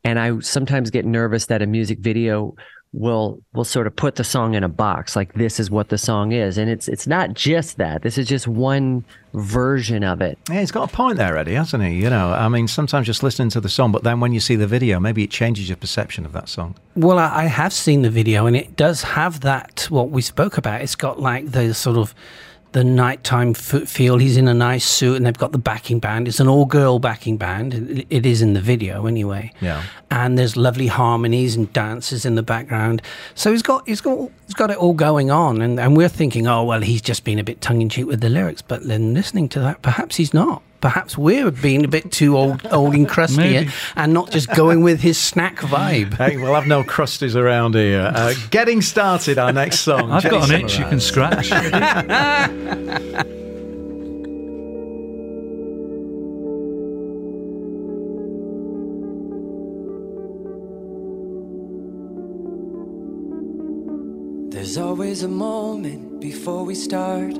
And 0.03 0.17
I 0.17 0.39
sometimes 0.39 0.89
get 0.89 1.05
nervous 1.05 1.45
that 1.47 1.61
a 1.61 1.67
music 1.67 1.99
video 1.99 2.55
will 2.93 3.41
will 3.53 3.63
sort 3.63 3.87
of 3.87 3.95
put 3.95 4.15
the 4.15 4.23
song 4.23 4.53
in 4.53 4.65
a 4.65 4.69
box 4.69 5.15
like 5.15 5.33
this 5.35 5.61
is 5.61 5.71
what 5.71 5.87
the 5.87 5.97
song 5.97 6.33
is 6.33 6.57
and 6.57 6.69
it's 6.69 6.89
it's 6.89 7.07
not 7.07 7.33
just 7.33 7.77
that 7.77 8.01
this 8.01 8.17
is 8.17 8.27
just 8.27 8.49
one 8.49 9.05
version 9.33 10.03
of 10.03 10.19
it 10.19 10.37
Yeah, 10.49 10.59
he's 10.59 10.71
got 10.71 10.91
a 10.91 10.93
point 10.93 11.17
there, 11.17 11.37
Eddie, 11.37 11.53
hasn't 11.53 11.81
he? 11.85 11.91
You 11.91 12.09
know, 12.09 12.33
I 12.33 12.49
mean, 12.49 12.67
sometimes 12.67 13.07
just 13.07 13.23
listening 13.23 13.49
to 13.51 13.61
the 13.61 13.69
song, 13.69 13.93
but 13.93 14.03
then 14.03 14.19
when 14.19 14.33
you 14.33 14.41
see 14.41 14.57
the 14.57 14.67
video, 14.67 14.99
maybe 14.99 15.23
it 15.23 15.29
changes 15.31 15.69
your 15.69 15.77
perception 15.77 16.25
of 16.25 16.33
that 16.33 16.49
song. 16.49 16.75
Well, 16.97 17.17
I, 17.17 17.43
I 17.43 17.45
have 17.45 17.71
seen 17.71 18.01
the 18.01 18.09
video, 18.09 18.45
and 18.45 18.57
it 18.57 18.75
does 18.75 19.03
have 19.03 19.39
that 19.39 19.87
what 19.89 20.09
we 20.09 20.21
spoke 20.21 20.57
about. 20.57 20.81
It's 20.81 20.95
got 20.95 21.17
like 21.17 21.49
the 21.49 21.73
sort 21.73 21.95
of 21.95 22.13
the 22.73 22.83
nighttime 22.83 23.49
f- 23.49 23.87
feel. 23.87 24.17
He's 24.17 24.37
in 24.37 24.47
a 24.47 24.53
nice 24.53 24.85
suit, 24.85 25.17
and 25.17 25.25
they've 25.25 25.37
got 25.37 25.51
the 25.51 25.57
backing 25.57 25.99
band. 25.99 26.27
It's 26.27 26.39
an 26.39 26.47
all-girl 26.47 26.99
backing 26.99 27.37
band. 27.37 27.73
It, 27.73 28.07
it 28.09 28.25
is 28.25 28.41
in 28.41 28.53
the 28.53 28.61
video, 28.61 29.07
anyway. 29.07 29.51
Yeah. 29.59 29.83
And 30.09 30.37
there's 30.37 30.55
lovely 30.55 30.87
harmonies 30.87 31.55
and 31.55 31.71
dances 31.73 32.25
in 32.25 32.35
the 32.35 32.43
background. 32.43 33.01
So 33.35 33.51
he's 33.51 33.63
got 33.63 33.87
he's 33.87 34.01
got 34.01 34.29
he's 34.45 34.53
got 34.55 34.71
it 34.71 34.77
all 34.77 34.93
going 34.93 35.31
on, 35.31 35.61
and 35.61 35.79
and 35.79 35.97
we're 35.97 36.09
thinking, 36.09 36.47
oh 36.47 36.63
well, 36.63 36.81
he's 36.81 37.01
just 37.01 37.23
been 37.23 37.39
a 37.39 37.43
bit 37.43 37.61
tongue-in-cheek 37.61 38.05
with 38.05 38.21
the 38.21 38.29
lyrics. 38.29 38.61
But 38.61 38.87
then 38.87 39.13
listening 39.13 39.49
to 39.49 39.59
that, 39.59 39.81
perhaps 39.81 40.15
he's 40.17 40.33
not. 40.33 40.61
Perhaps 40.81 41.15
we're 41.15 41.51
being 41.51 41.85
a 41.85 41.87
bit 41.87 42.11
too 42.11 42.35
old, 42.35 42.65
old 42.71 42.95
and 42.95 43.07
crusty, 43.07 43.37
Maybe. 43.37 43.69
and 43.95 44.13
not 44.13 44.31
just 44.31 44.49
going 44.55 44.81
with 44.81 44.99
his 44.99 45.17
snack 45.17 45.57
vibe. 45.57 46.15
Hey, 46.15 46.37
we'll 46.37 46.55
have 46.55 46.65
no 46.65 46.83
crusties 46.83 47.35
around 47.35 47.75
here. 47.75 48.11
Uh, 48.13 48.33
getting 48.49 48.81
started, 48.81 49.37
our 49.37 49.53
next 49.53 49.81
song. 49.81 50.11
I've 50.11 50.23
got 50.23 50.49
an 50.49 50.59
itch 50.65 50.79
you 50.79 50.85
can 50.85 50.99
scratch. 50.99 51.51
There's 64.51 64.77
always 64.77 65.23
a 65.23 65.27
moment 65.27 66.19
before 66.19 66.63
we 66.63 66.75
start 66.75 67.33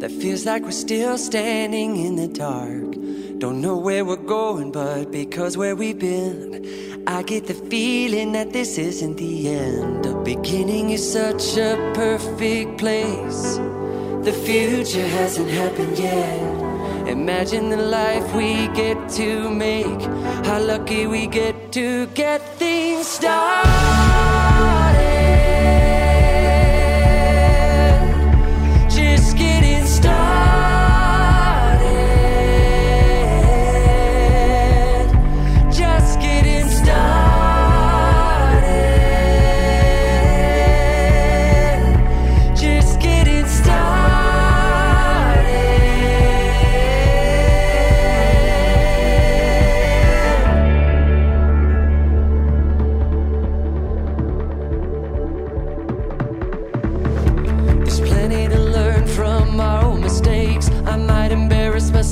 that 0.00 0.10
feels 0.10 0.46
like 0.46 0.62
we're 0.62 0.70
still 0.70 1.18
standing 1.18 1.96
in 1.96 2.16
the 2.16 2.28
dark. 2.28 2.92
Don't 3.38 3.60
know 3.60 3.76
where 3.76 4.04
we're 4.04 4.16
going, 4.16 4.70
but 4.70 5.10
because 5.10 5.56
where 5.56 5.74
we've 5.74 5.98
been, 5.98 7.04
I 7.06 7.22
get 7.22 7.46
the 7.46 7.54
feeling 7.54 8.32
that 8.32 8.52
this 8.52 8.78
isn't 8.78 9.16
the 9.16 9.48
end. 9.48 10.04
The 10.04 10.14
beginning 10.14 10.90
is 10.90 11.12
such 11.12 11.56
a 11.56 11.92
perfect 11.94 12.78
place. 12.78 13.56
The 14.26 14.32
future 14.44 15.06
hasn't 15.06 15.50
happened 15.50 15.98
yet. 15.98 17.08
Imagine 17.08 17.70
the 17.70 17.78
life 17.78 18.34
we 18.34 18.68
get 18.68 19.08
to 19.10 19.50
make. 19.50 20.02
How 20.44 20.60
lucky 20.60 21.06
we 21.06 21.26
get 21.26 21.72
to 21.72 22.06
get 22.08 22.40
things 22.58 23.06
started. 23.06 23.97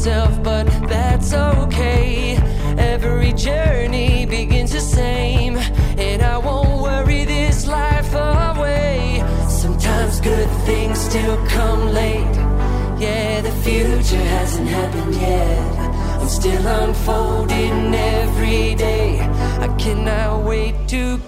but 0.07 0.67
that's 0.89 1.33
okay. 1.33 2.37
Every 2.79 3.33
journey 3.33 4.25
begins 4.25 4.71
the 4.71 4.81
same, 4.81 5.57
and 5.99 6.23
I 6.23 6.39
won't 6.39 6.81
worry 6.81 7.25
this 7.25 7.67
life 7.67 8.13
away. 8.15 9.25
Sometimes 9.49 10.21
good 10.21 10.49
things 10.65 10.99
still 11.01 11.37
come 11.49 11.93
late. 11.93 12.37
Yeah, 13.01 13.41
the 13.41 13.51
future 13.51 14.27
hasn't 14.37 14.69
happened 14.69 15.15
yet. 15.17 16.21
I'm 16.21 16.29
still 16.29 16.67
unfolding 16.67 17.95
every 17.95 18.77
day. 18.77 19.19
I 19.67 19.69
cannot 19.77 20.45
wait 20.45 20.77
to 20.89 21.19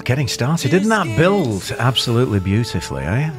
Well, 0.00 0.06
getting 0.06 0.28
started. 0.28 0.70
Didn't 0.70 0.88
that 0.88 1.14
build 1.18 1.70
absolutely 1.78 2.40
beautifully, 2.40 3.02
eh? 3.02 3.30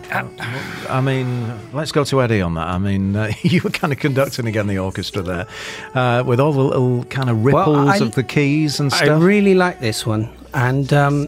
I 0.87 1.01
mean, 1.01 1.51
let's 1.73 1.91
go 1.91 2.03
to 2.03 2.21
Eddie 2.21 2.41
on 2.41 2.53
that. 2.53 2.67
I 2.67 2.77
mean, 2.77 3.15
uh, 3.15 3.31
you 3.41 3.61
were 3.63 3.71
kind 3.71 3.91
of 3.91 3.97
conducting 3.97 4.45
again 4.45 4.67
the 4.67 4.77
orchestra 4.77 5.23
there 5.23 5.47
uh, 5.95 6.23
with 6.23 6.39
all 6.39 6.53
the 6.53 6.61
little 6.63 7.03
kind 7.05 7.31
of 7.31 7.43
ripples 7.43 7.65
Well, 7.65 7.89
I- 7.89 7.97
of 7.97 8.13
the 8.13 8.21
keys 8.21 8.79
and 8.79 8.93
stuff. 8.93 9.09
I 9.09 9.13
really 9.17 9.55
like 9.55 9.79
this 9.79 10.05
one. 10.05 10.29
And 10.53 10.93
um, 10.93 11.25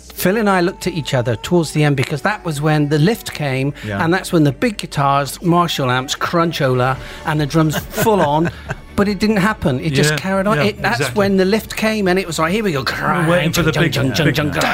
Phil 0.00 0.36
and 0.36 0.50
I 0.50 0.60
looked 0.60 0.86
at 0.86 0.92
each 0.92 1.14
other 1.14 1.34
towards 1.36 1.72
the 1.72 1.82
end 1.82 1.96
because 1.96 2.20
that 2.20 2.44
was 2.44 2.60
when 2.60 2.90
the 2.90 2.98
lift 2.98 3.32
came, 3.32 3.72
Yeah. 3.86 4.04
and 4.04 4.12
that's 4.12 4.34
when 4.34 4.44
the 4.44 4.52
big 4.52 4.76
guitars, 4.76 5.40
Marshall 5.40 5.90
amps, 5.90 6.14
Crunchola, 6.14 6.98
and 7.24 7.40
the 7.40 7.46
drums 7.46 7.78
full 7.78 8.20
on. 8.20 8.50
But 8.96 9.08
it 9.08 9.18
didn't 9.18 9.38
happen. 9.38 9.80
It 9.80 9.90
just 9.90 10.10
Yeah, 10.12 10.16
carried 10.16 10.46
on. 10.46 10.56
yeah, 10.58 10.64
it, 10.64 10.80
that's 10.82 11.00
exactly. 11.00 11.18
when 11.18 11.36
the 11.36 11.44
lift 11.44 11.74
came, 11.76 12.06
and 12.06 12.18
it 12.18 12.26
was 12.26 12.38
like, 12.38 12.52
here 12.52 12.62
we 12.62 12.72
go. 12.72 12.84
waiting 13.28 13.52
for 13.52 13.62
the 13.62 13.72
big- 13.72 13.94
jung, 13.94 14.14
jung, 14.14 14.34
jung, 14.34 14.54
jung, 14.54 14.64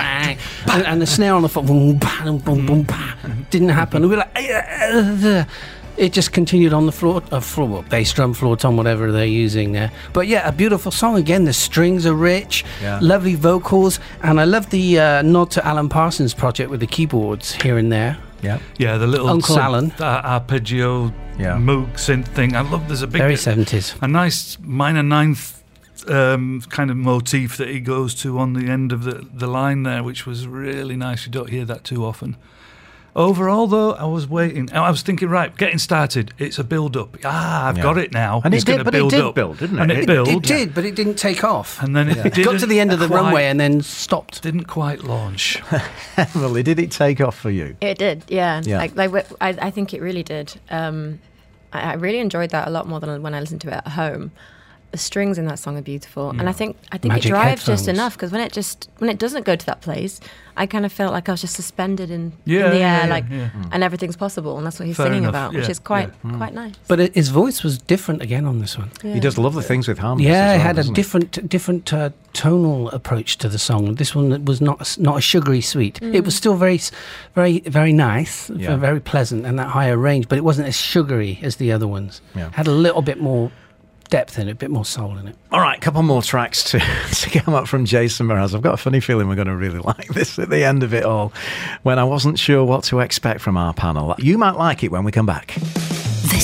and, 0.70 0.87
and 0.87 1.00
the 1.02 1.06
snare 1.06 1.35
on 1.35 1.42
the 1.42 1.48
foot. 1.48 1.64
Boom. 1.66 1.98
Didn't 3.50 3.68
happen. 3.70 4.02
We 4.02 4.09
were 4.09 4.16
like, 4.16 4.37
"Uh, 4.37 5.44
it 5.96 6.12
just 6.12 6.33
continued 6.33 6.72
on 6.72 6.87
the 6.87 6.92
floor, 6.92 7.22
uh, 7.33 7.40
floor, 7.40 7.83
bass 7.90 8.12
drum, 8.12 8.33
floor 8.33 8.56
tom, 8.56 8.76
whatever 8.76 9.11
they're 9.12 9.24
using 9.26 9.72
there. 9.72 9.90
But 10.12 10.28
yeah, 10.28 10.46
a 10.48 10.52
beautiful 10.52 10.92
song. 10.92 11.16
Again, 11.16 11.44
the 11.44 11.52
strings 11.52 12.06
are 12.06 12.14
rich, 12.14 12.64
Yeah. 12.83 12.98
lovely 13.02 13.35
vocals, 13.35 14.00
and 14.22 14.40
I 14.40 14.44
love 14.44 14.70
the 14.70 14.98
uh, 15.00 15.22
nod 15.22 15.50
to 15.52 15.66
Alan 15.66 15.88
Parsons' 15.88 16.33
project 16.35 16.70
with 16.70 16.80
the 16.80 16.87
keyboards 16.87 17.54
here 17.54 17.76
and 17.76 17.90
there. 17.92 18.16
Yeah. 18.42 18.59
Yeah, 18.79 18.96
the 18.98 19.07
little 19.07 19.29
Uncle 19.29 19.57
synth, 19.57 19.61
Alan. 19.62 19.92
uh, 20.00 20.05
arpeggio 20.24 21.12
Yeah. 21.38 21.57
Moog 21.59 21.92
synth 21.94 22.29
thing. 22.29 22.57
I 22.57 22.61
love. 22.62 22.87
There's 22.88 23.03
a 23.03 23.07
big 23.07 23.20
Very 23.22 23.35
70s. 23.35 24.00
a 24.03 24.09
nice 24.09 24.59
minor 24.61 25.03
ninth 25.03 25.62
um, 26.09 26.62
kind 26.70 26.90
of 26.90 26.96
motif 26.96 27.57
that 27.59 27.68
he 27.68 27.81
goes 27.81 28.14
to 28.22 28.38
on 28.38 28.55
the 28.55 28.66
end 28.70 28.92
of 28.92 29.05
the, 29.05 29.26
the 29.33 29.46
line 29.46 29.83
there, 29.83 30.03
which 30.03 30.26
was 30.26 30.46
really 30.46 30.96
nice. 30.96 31.26
You 31.26 31.33
don't 31.33 31.50
hear 31.50 31.64
that 31.66 31.85
too 31.85 32.05
often. 32.05 32.37
Overall, 33.16 33.66
though, 33.66 33.92
I 33.92 34.05
was 34.05 34.29
waiting. 34.29 34.73
I 34.73 34.88
was 34.90 35.03
thinking, 35.03 35.29
right, 35.29 35.55
getting 35.57 35.79
started. 35.79 36.33
It's 36.38 36.59
a 36.59 36.64
build 36.64 36.96
up. 36.96 37.16
Ah, 37.25 37.66
I've 37.68 37.77
Yeah. 37.77 37.83
got 37.83 37.99
it 37.99 38.12
now. 38.12 38.40
And 38.44 38.55
it 38.55 38.59
it's 38.59 38.64
did- 38.64 38.73
gonna 38.73 38.85
but 38.85 38.94
it 38.94 38.99
build 38.99 39.11
did 39.11 39.20
up. 39.20 39.35
build, 39.35 39.59
didn't 39.59 39.79
And 39.81 39.90
it? 39.90 39.99
it, 39.99 40.01
It- 40.03 40.07
built. 40.07 40.29
It 40.29 40.42
did, 40.42 40.75
but 40.75 40.85
it 40.85 40.94
didn't 40.94 41.16
take 41.16 41.42
off. 41.42 41.83
And 41.83 41.94
then 41.96 42.09
it 42.09 42.25
It 42.38 42.44
got 42.44 42.61
to 42.61 42.66
the 42.66 42.79
end 42.79 42.92
of 42.92 42.99
the 43.01 43.09
quite- 43.09 43.20
runway 43.23 43.46
and 43.46 43.59
then 43.59 43.81
stopped. 43.83 44.42
Didn't 44.42 44.64
quite 44.64 45.03
launch. 45.03 45.61
Emily, 46.16 46.62
did 46.62 46.79
it 46.79 46.90
take 46.92 47.20
off 47.20 47.37
for 47.37 47.51
you? 47.51 47.77
It 47.81 47.99
did, 47.99 48.23
yeah. 48.29 48.62
Yeah. 48.64 48.79
Like, 48.79 48.94
like 48.96 49.27
I, 49.40 49.49
I 49.61 49.70
think 49.70 49.92
it 49.92 50.01
really 50.01 50.23
did. 50.23 50.55
Um, 50.70 51.18
I, 51.73 51.81
I 51.81 51.92
really 51.94 52.18
enjoyed 52.20 52.51
that 52.51 52.68
a 52.68 52.70
lot 52.70 52.87
more 52.87 53.01
than 53.01 53.23
when 53.23 53.35
I 53.35 53.40
listened 53.40 53.61
to 53.62 53.68
it 53.68 53.75
at 53.75 53.88
home. 53.88 54.31
The 54.90 54.98
strings 54.98 55.38
in 55.38 55.44
that 55.46 55.61
song 55.61 55.79
are 55.79 55.83
beautiful, 55.83 56.31
and 56.31 56.48
I 56.48 56.53
think 56.53 56.76
I 56.90 56.98
think 56.98 57.14
Magic 57.14 57.26
it 57.26 57.29
drives 57.29 57.64
just 57.64 57.87
enough 57.87 58.14
because 58.14 58.33
when 58.33 58.40
it 58.40 58.53
just 58.53 58.88
when 58.98 59.09
it 59.09 59.18
doesn't 59.18 59.44
go 59.44 59.55
to 59.55 59.66
that 59.66 59.83
place, 59.83 60.20
I 60.57 60.66
kind 60.66 60.85
of 60.85 60.92
felt 60.92 61.12
like 61.12 61.29
I 61.29 61.33
was 61.33 61.40
just 61.40 61.55
suspended 61.55 62.11
in, 62.11 62.33
Yeah, 62.44 62.66
in 62.66 62.70
the 62.72 62.79
yeah, 62.79 62.96
air, 62.96 63.05
yeah, 63.05 63.11
like, 63.11 63.24
yeah. 63.31 63.48
Hmm. 63.48 63.62
and 63.72 63.85
everything's 63.85 64.16
possible, 64.16 64.59
and 64.59 64.66
that's 64.66 64.79
what 64.79 64.87
he's 64.87 64.96
Fair 64.96 65.07
singing 65.07 65.22
enough, 65.22 65.31
about, 65.31 65.55
which 65.55 65.68
is 65.68 65.79
quite 65.79 66.11
yeah. 66.24 66.37
quite 66.37 66.50
hmm. 66.50 66.57
nice. 66.57 66.74
But 66.88 67.00
it, 67.00 67.14
his 67.14 67.29
voice 67.29 67.62
was 67.62 67.79
different 67.79 68.20
again 68.20 68.44
on 68.44 68.59
this 68.59 68.76
one. 68.76 68.90
He 69.03 69.20
does 69.20 69.38
love 69.38 69.55
the 69.55 69.62
things 69.62 69.87
with 69.87 69.98
harmonies. 69.98 70.29
Yeah, 70.29 70.53
as 70.53 70.61
it 70.61 70.62
had 70.62 70.76
a 70.76 70.76
doesn't 70.81 70.94
he? 70.94 71.03
different 71.03 71.48
different 71.48 71.92
uh, 71.92 72.11
tonal 72.33 72.90
approach 72.90 73.38
to 73.38 73.48
the 73.48 73.59
song. 73.59 73.94
This 73.94 74.14
one 74.14 74.44
was 74.44 74.61
not 74.61 74.98
not 74.98 75.18
a 75.18 75.20
sugary 75.20 75.61
sweet. 75.61 76.00
Mm. 76.00 76.14
It 76.14 76.24
was 76.24 76.35
still 76.35 76.57
very 76.57 76.81
very 77.35 77.61
very 77.61 77.92
nice, 77.92 78.50
Yeah. 78.50 78.76
very 78.76 79.00
pleasant, 79.00 79.46
and 79.46 79.59
that 79.59 79.68
higher 79.68 79.96
range. 79.96 80.29
But 80.29 80.37
it 80.37 80.44
wasn't 80.44 80.68
as 80.68 80.76
sugary 80.76 81.38
as 81.42 81.57
the 81.57 81.70
other 81.72 81.87
ones. 81.87 82.20
Yeah. 82.35 82.50
Had 82.53 82.66
a 82.66 82.72
little 82.72 83.03
bit 83.03 83.20
more 83.20 83.53
depth 84.11 84.38
in 84.38 84.49
it, 84.49 84.53
a 84.53 84.55
bit 84.57 84.70
more 84.70 84.85
soul 84.85 85.16
in 85.16 85.29
it. 85.29 85.37
All 85.53 85.61
right, 85.61 85.79
a 85.79 85.81
couple 85.81 86.03
more 86.03 86.23
tracks 86.23 86.64
to, 86.64 86.79
to 87.12 87.31
come 87.31 87.55
up 87.55 87.68
from 87.68 87.85
Jason 87.85 88.27
Mraz. 88.27 88.55
I've 88.55 88.62
got 88.62 88.75
a 88.75 88.77
funny 88.77 89.01
feeling 89.01 89.29
we're 89.29 89.37
going 89.37 89.49
to 89.49 89.57
really 89.57 89.79
like 89.85 90.09
this 90.09 90.38
at 90.38 90.51
the 90.51 90.64
end 90.64 90.83
of 90.83 90.92
it 90.92 91.05
all 91.05 91.33
when 91.83 91.99
I 91.99 92.05
wasn't 92.05 92.38
sure 92.38 92.64
what 92.64 92.85
to 92.85 93.01
expect 93.01 93.40
from 93.40 93.57
our 93.57 93.73
panel. 93.73 94.14
You 94.18 94.37
might 94.37 94.57
like 94.57 94.83
it 94.83 94.90
when 94.90 95.05
we 95.05 95.12
come 95.12 95.27
back. 95.27 95.57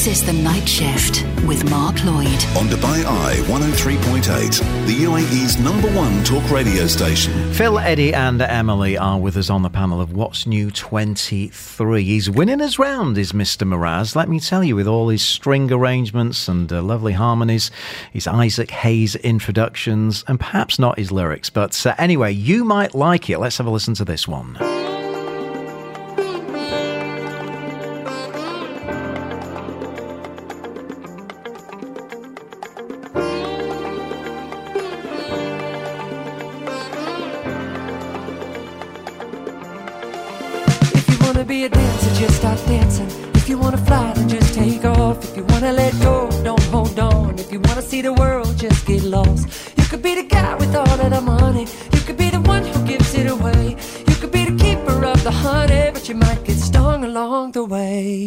This 0.06 0.20
is 0.20 0.26
The 0.26 0.40
Night 0.40 0.68
Shift 0.68 1.26
with 1.48 1.68
Mark 1.68 2.04
Lloyd. 2.04 2.28
On 2.56 2.68
Dubai 2.68 3.04
Eye 3.04 3.42
103.8, 3.48 4.86
the 4.86 4.94
UAE's 5.02 5.58
number 5.58 5.92
one 5.94 6.22
talk 6.22 6.48
radio 6.48 6.86
station. 6.86 7.52
Phil, 7.52 7.80
Eddie, 7.80 8.14
and 8.14 8.40
Emily 8.40 8.96
are 8.96 9.18
with 9.18 9.36
us 9.36 9.50
on 9.50 9.62
the 9.62 9.68
panel 9.68 10.00
of 10.00 10.12
What's 10.12 10.46
New 10.46 10.70
23. 10.70 12.04
He's 12.04 12.30
winning 12.30 12.60
us 12.60 12.78
round, 12.78 13.18
is 13.18 13.32
Mr. 13.32 13.66
Mraz. 13.66 14.14
Let 14.14 14.28
me 14.28 14.38
tell 14.38 14.62
you, 14.62 14.76
with 14.76 14.86
all 14.86 15.08
his 15.08 15.22
string 15.22 15.72
arrangements 15.72 16.46
and 16.46 16.72
uh, 16.72 16.82
lovely 16.82 17.14
harmonies, 17.14 17.72
his 18.12 18.28
Isaac 18.28 18.70
Hayes 18.70 19.16
introductions, 19.16 20.22
and 20.28 20.38
perhaps 20.38 20.78
not 20.78 21.00
his 21.00 21.10
lyrics. 21.10 21.50
But 21.50 21.84
uh, 21.84 21.96
anyway, 21.98 22.30
you 22.30 22.64
might 22.64 22.94
like 22.94 23.28
it. 23.28 23.40
Let's 23.40 23.58
have 23.58 23.66
a 23.66 23.70
listen 23.70 23.94
to 23.94 24.04
this 24.04 24.28
one. 24.28 24.56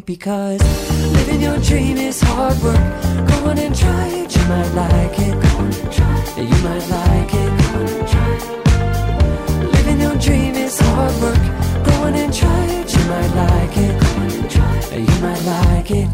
Because 0.05 0.61
living 1.13 1.41
your 1.41 1.59
dream 1.59 1.97
is 1.97 2.21
hard 2.21 2.57
work. 2.63 2.77
Go 3.27 3.49
on 3.49 3.57
and 3.59 3.75
try 3.75 4.07
it, 4.07 4.35
you 4.35 4.43
might 4.47 4.71
like 4.73 5.19
it. 5.19 5.33
Go 5.33 5.57
on 5.57 5.73
and 5.73 5.91
try 5.91 6.23
it. 6.37 6.49
You 6.49 6.63
might 6.63 6.85
like 6.89 7.33
it. 7.33 7.49
Go 7.59 7.67
on 7.79 7.87
and 7.87 8.07
try 8.07 8.35
it. 8.35 9.73
Living 9.73 10.01
your 10.01 10.15
dream 10.15 10.55
is 10.55 10.79
hard 10.79 11.13
work. 11.21 11.85
Go 11.85 11.91
on 12.03 12.15
and 12.15 12.33
try 12.33 12.65
it, 12.65 12.95
you 12.95 13.03
might 13.05 13.33
like 13.35 13.77
it. 13.77 14.01
Go 14.01 14.07
on 14.21 14.31
and 14.31 14.49
try 14.49 14.77
it. 14.77 14.99
You 15.09 15.21
might 15.21 15.43
like 15.43 15.91
it. 15.91 16.09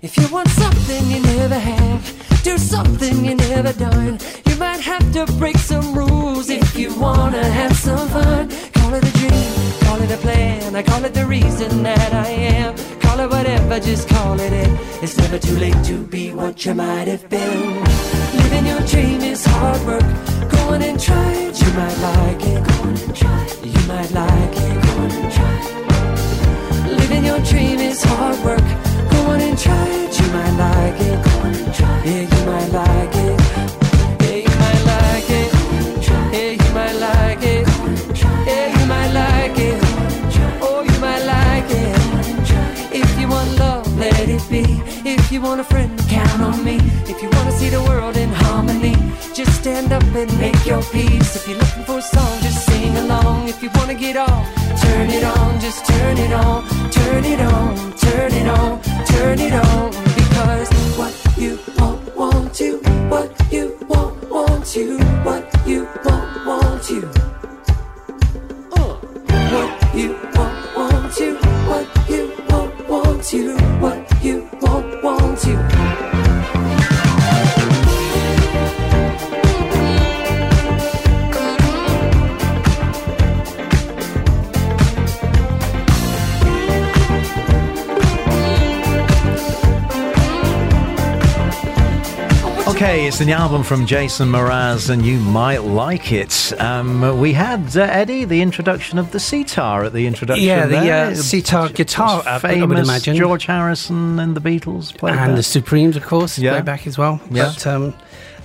If 0.00 0.16
you 0.16 0.28
want 0.28 0.48
something 0.48 1.10
you 1.10 1.20
never 1.20 1.58
have, 1.58 2.23
do 2.44 2.58
something 2.58 3.24
you 3.24 3.34
never 3.34 3.72
done. 3.72 4.18
You 4.46 4.56
might 4.56 4.80
have 4.80 5.04
to 5.14 5.24
break 5.38 5.56
some 5.56 5.94
rules 5.94 6.50
if 6.50 6.76
you 6.76 6.94
wanna 7.00 7.42
have 7.42 7.74
some 7.74 8.06
fun. 8.10 8.50
Call 8.74 8.92
it 8.94 9.02
a 9.02 9.12
dream, 9.18 9.50
call 9.80 10.00
it 10.02 10.10
a 10.10 10.18
plan. 10.18 10.76
I 10.76 10.82
call 10.82 11.02
it 11.06 11.14
the 11.14 11.26
reason 11.26 11.82
that 11.82 12.12
I 12.12 12.28
am. 12.28 12.76
Call 13.00 13.18
it 13.20 13.30
whatever, 13.30 13.80
just 13.80 14.08
call 14.08 14.38
it 14.38 14.52
it. 14.52 14.70
It's 15.02 15.16
never 15.16 15.38
too 15.38 15.56
late 15.56 15.80
to 15.84 15.96
be 16.14 16.32
what 16.32 16.66
you 16.66 16.74
might 16.74 17.08
have 17.08 17.26
been. 17.30 17.82
Living 18.42 18.66
your 18.66 18.82
dream 18.92 19.20
is 19.22 19.42
hard 19.46 19.80
work. 19.86 20.08
Go 20.52 20.58
on 20.74 20.82
and 20.82 21.00
try 21.00 21.32
it, 21.46 21.54
you 21.62 21.70
might 21.80 21.98
like 22.08 22.42
it. 22.52 22.60
Go 22.68 22.74
on 22.82 22.96
and 23.04 23.16
try 23.16 23.44
it. 23.46 23.64
You 23.74 23.82
might 23.88 24.10
like 24.22 24.56
it. 24.66 24.76
Go 24.84 24.92
on 25.02 25.10
and 25.20 25.32
try 25.36 25.56
it. 25.64 26.98
Living 27.00 27.24
your 27.24 27.40
dream 27.40 27.78
is 27.90 28.04
hard 28.04 28.38
work. 28.44 28.68
Go 29.12 29.20
on 29.32 29.40
and 29.40 29.58
try 29.58 29.86
it, 29.88 30.20
you 30.20 30.26
might 30.36 30.54
be. 44.24 44.64
If 45.04 45.30
you 45.30 45.42
want 45.42 45.60
a 45.60 45.64
friend, 45.64 45.98
count 46.08 46.40
on 46.40 46.64
me. 46.64 46.76
If 47.06 47.22
you 47.22 47.28
wanna 47.30 47.52
see 47.52 47.68
the 47.68 47.82
world 47.82 48.16
in 48.16 48.30
harmony, 48.30 48.96
just 49.34 49.52
stand 49.60 49.92
up 49.92 50.02
and 50.02 50.30
make 50.38 50.64
your 50.64 50.82
peace. 50.84 51.36
If 51.36 51.46
you're 51.46 51.58
looking 51.58 51.84
for 51.84 51.98
a 51.98 52.02
song, 52.02 52.40
just 52.40 52.64
sing 52.64 52.96
along. 52.96 53.48
If 53.48 53.62
you 53.62 53.70
wanna 53.74 53.94
get 53.94 54.16
off, 54.16 54.46
turn 54.80 55.10
it 55.10 55.24
on, 55.24 55.60
just 55.60 55.84
turn 55.86 56.16
it 56.16 56.32
on, 56.32 56.64
turn 56.90 57.24
it 57.24 57.40
on, 57.40 57.92
turn 57.96 58.32
it 58.32 58.48
on, 58.48 58.82
turn 59.12 59.38
it 59.40 59.52
on. 59.52 59.90
Because 60.16 60.68
what 60.98 61.14
you 61.36 61.58
want, 61.78 62.16
want 62.16 62.60
you, 62.60 62.78
what 63.12 63.28
you 63.52 63.76
want, 63.88 64.30
want 64.30 64.74
you, 64.74 64.98
what 65.22 65.44
you 65.66 65.86
want, 66.04 66.46
want 66.46 66.90
you. 66.90 67.10
What 69.54 69.94
you 69.94 70.16
want, 70.34 70.76
want 70.76 71.20
you, 71.20 71.36
what 71.68 71.86
you 72.08 72.32
want, 72.48 72.88
want 72.88 73.32
you, 73.32 73.56
what 73.78 73.93
you 75.42 75.73
Okay, 92.74 93.06
it's 93.06 93.18
the 93.18 93.30
album 93.30 93.62
from 93.62 93.86
Jason 93.86 94.28
Mraz, 94.30 94.90
and 94.90 95.06
you 95.06 95.18
might 95.20 95.62
like 95.62 96.10
it. 96.10 96.52
Um, 96.60 97.20
we 97.20 97.32
had 97.32 97.76
uh, 97.76 97.82
Eddie, 97.82 98.24
the 98.24 98.42
introduction 98.42 98.98
of 98.98 99.12
the 99.12 99.20
sitar 99.20 99.84
at 99.84 99.92
the 99.92 100.08
introduction. 100.08 100.44
Yeah, 100.44 100.66
the, 100.66 100.80
there. 100.80 101.06
uh, 101.12 101.14
sitar 101.14 101.68
guitar, 101.68 102.24
I- 102.26 102.34
I 102.34 102.38
famous 102.40 102.80
imagine. 102.80 103.14
George 103.14 103.46
Harrison 103.46 104.18
and 104.18 104.36
the 104.36 104.40
Beatles 104.40 104.96
played 104.96 105.14
and 105.14 105.32
that. 105.32 105.36
the 105.36 105.42
Supremes, 105.44 105.94
of 105.94 106.02
course, 106.04 106.36
Yeah. 106.36 106.54
way 106.54 106.62
back 106.62 106.88
as 106.88 106.98
well. 106.98 107.20
Yeah. 107.30 107.52
But 107.54 107.66
um, 107.68 107.94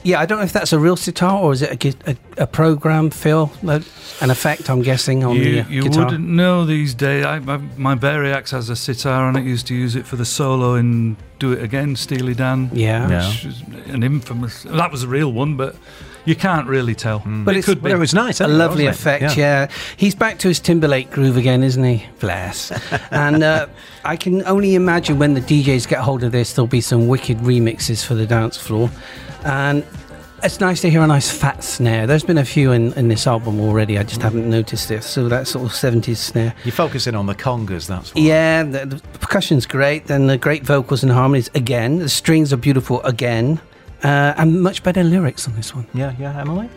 yeah, 0.04 0.20
I 0.20 0.26
don't 0.26 0.38
know 0.40 0.44
if 0.44 0.54
that's 0.54 0.74
a 0.74 0.80
real 0.80 0.96
sitar 0.96 1.40
or 1.40 1.52
is 1.54 1.62
it 1.62 1.84
a, 1.86 2.12
a, 2.12 2.44
a 2.44 2.48
program, 2.48 3.10
Phil? 3.10 3.52
Uh, 3.68 3.80
An 4.22 4.32
effect, 4.32 4.70
I'm 4.70 4.82
guessing, 4.82 5.24
on 5.24 5.36
you 5.36 5.44
the 5.44 5.60
uh, 5.62 5.68
you 5.68 5.84
guitar. 5.84 6.06
wouldn't 6.06 6.28
know 6.28 6.66
these 6.66 6.94
days. 6.94 7.26
I, 7.26 7.40
my, 7.40 7.58
my 7.78 7.96
Variax 7.96 8.52
has 8.52 8.70
a 8.70 8.76
sitar 8.76 9.26
on 9.26 9.36
it. 9.36 9.44
Used 9.44 9.68
to 9.68 9.76
use 9.76 9.96
it 9.96 10.06
for 10.06 10.16
the 10.16 10.26
solo 10.26 10.76
in 10.76 11.18
"Do 11.40 11.52
It 11.54 11.64
Again," 11.64 11.96
Steely 11.96 12.34
Dan. 12.34 12.70
Yeah. 12.74 13.10
Yeah. 13.10 13.30
which 13.30 13.46
was 13.46 13.62
an 13.88 14.04
infamous. 14.04 14.64
That 14.64 14.92
was 14.92 15.04
a 15.04 15.08
real 15.08 15.32
one, 15.34 15.58
but 15.58 15.76
you 16.26 16.36
can't 16.36 16.68
really 16.68 16.96
tell. 16.96 17.24
But 17.26 17.56
it 17.58 17.66
could 17.66 17.80
be. 17.82 17.90
Well, 17.90 17.96
it 17.96 18.00
was 18.00 18.14
nice. 18.14 18.40
a 18.42 18.46
it? 18.46 18.48
lovely 18.48 18.86
Wasn't 18.86 19.06
it? 19.08 19.24
effect, 19.26 19.38
yeah. 19.38 19.70
He's 19.98 20.16
back 20.16 20.38
to 20.40 20.48
his 20.48 20.60
Timberlake 20.60 21.12
groove 21.12 21.38
again, 21.38 21.64
isn't 21.64 21.84
he? 21.84 22.06
Bless. 22.20 22.72
and 23.12 23.44
uh, 23.44 23.68
I 24.06 24.16
can 24.16 24.46
only 24.46 24.76
imagine 24.76 25.18
when 25.20 25.34
the 25.34 25.42
DJs 25.42 25.88
get 25.88 26.00
hold 26.00 26.24
of 26.24 26.32
this, 26.32 26.54
there'll 26.54 26.68
be 26.68 26.82
some 26.82 27.08
wicked 27.08 27.38
remixes 27.40 28.06
for 28.06 28.16
the 28.16 28.26
dance 28.26 28.58
floor. 28.58 28.90
And 29.46 29.86
it's 30.44 30.60
nice 30.60 30.82
to 30.82 30.90
hear 30.90 31.02
a 31.02 31.08
nice 31.08 31.30
fat 31.32 31.64
snare. 31.64 32.08
There's 32.08 32.24
been 32.24 32.38
a 32.38 32.46
few 32.46 32.72
in, 32.72 32.94
in 32.94 33.08
this 33.10 33.28
album 33.28 33.60
already, 33.60 33.98
I 33.98 34.04
just 34.04 34.22
haven't 34.22 34.50
noticed 34.50 34.90
it. 34.92 35.04
So 35.04 35.28
that 35.30 35.48
sort 35.48 35.66
of 35.66 35.72
70s 35.72 36.18
snare. 36.18 36.54
You're 36.64 36.72
focusing 36.72 37.16
on 37.16 37.26
the 37.26 37.36
congas, 37.36 37.88
that's 37.88 38.14
why. 38.16 38.22
Yeah, 38.22 38.64
the, 38.64 38.86
the 38.86 38.96
percussion's 39.20 39.66
great. 39.66 40.08
Then 40.08 40.28
the 40.28 40.38
great 40.38 40.64
vocals 40.64 41.04
and 41.04 41.12
harmonies 41.12 41.50
again. 41.56 42.00
The 42.00 42.10
strings 42.10 42.54
are 42.54 42.58
beautiful 42.58 43.02
again. 43.04 43.60
Uh, 44.04 44.34
and 44.38 44.62
much 44.62 44.82
better 44.82 45.04
lyrics 45.04 45.46
on 45.48 45.56
this 45.56 45.76
one. 45.76 45.86
Yeah, 45.94 46.14
yeah, 46.18 46.40
Emily? 46.40 46.70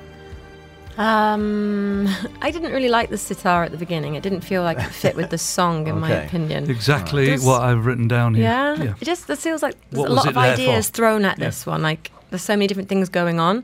Um, 0.98 2.06
I 2.42 2.50
didn't 2.50 2.72
really 2.72 2.88
like 2.88 3.10
the 3.10 3.16
sitar 3.16 3.64
at 3.64 3.70
the 3.70 3.78
beginning. 3.78 4.14
It 4.14 4.22
didn't 4.22 4.42
feel 4.42 4.62
like 4.62 4.78
it 4.78 4.90
fit 4.90 5.16
with 5.16 5.30
the 5.30 5.38
song, 5.38 5.86
in 5.86 6.00
my 6.00 6.10
opinion. 6.10 6.68
exactly 6.68 7.26
Just- 7.26 7.46
what 7.46 7.62
I've 7.62 7.86
written 7.86 8.08
down 8.08 8.34
here. 8.34 8.44
Yeah, 8.44 8.94
it 9.00 9.04
just 9.04 9.30
it 9.30 9.38
feels 9.38 9.62
like 9.62 9.76
there's 9.90 10.00
What 10.00 10.10
a 10.10 10.14
lot 10.14 10.26
of 10.28 10.36
ideas 10.36 10.88
for? 10.88 10.94
thrown 10.94 11.24
at 11.24 11.38
Yeah. 11.38 11.46
this 11.46 11.64
one. 11.64 11.80
Like 11.82 12.10
there's 12.32 12.42
so 12.42 12.54
many 12.54 12.66
different 12.66 12.88
things 12.88 13.08
going 13.08 13.38
on, 13.38 13.62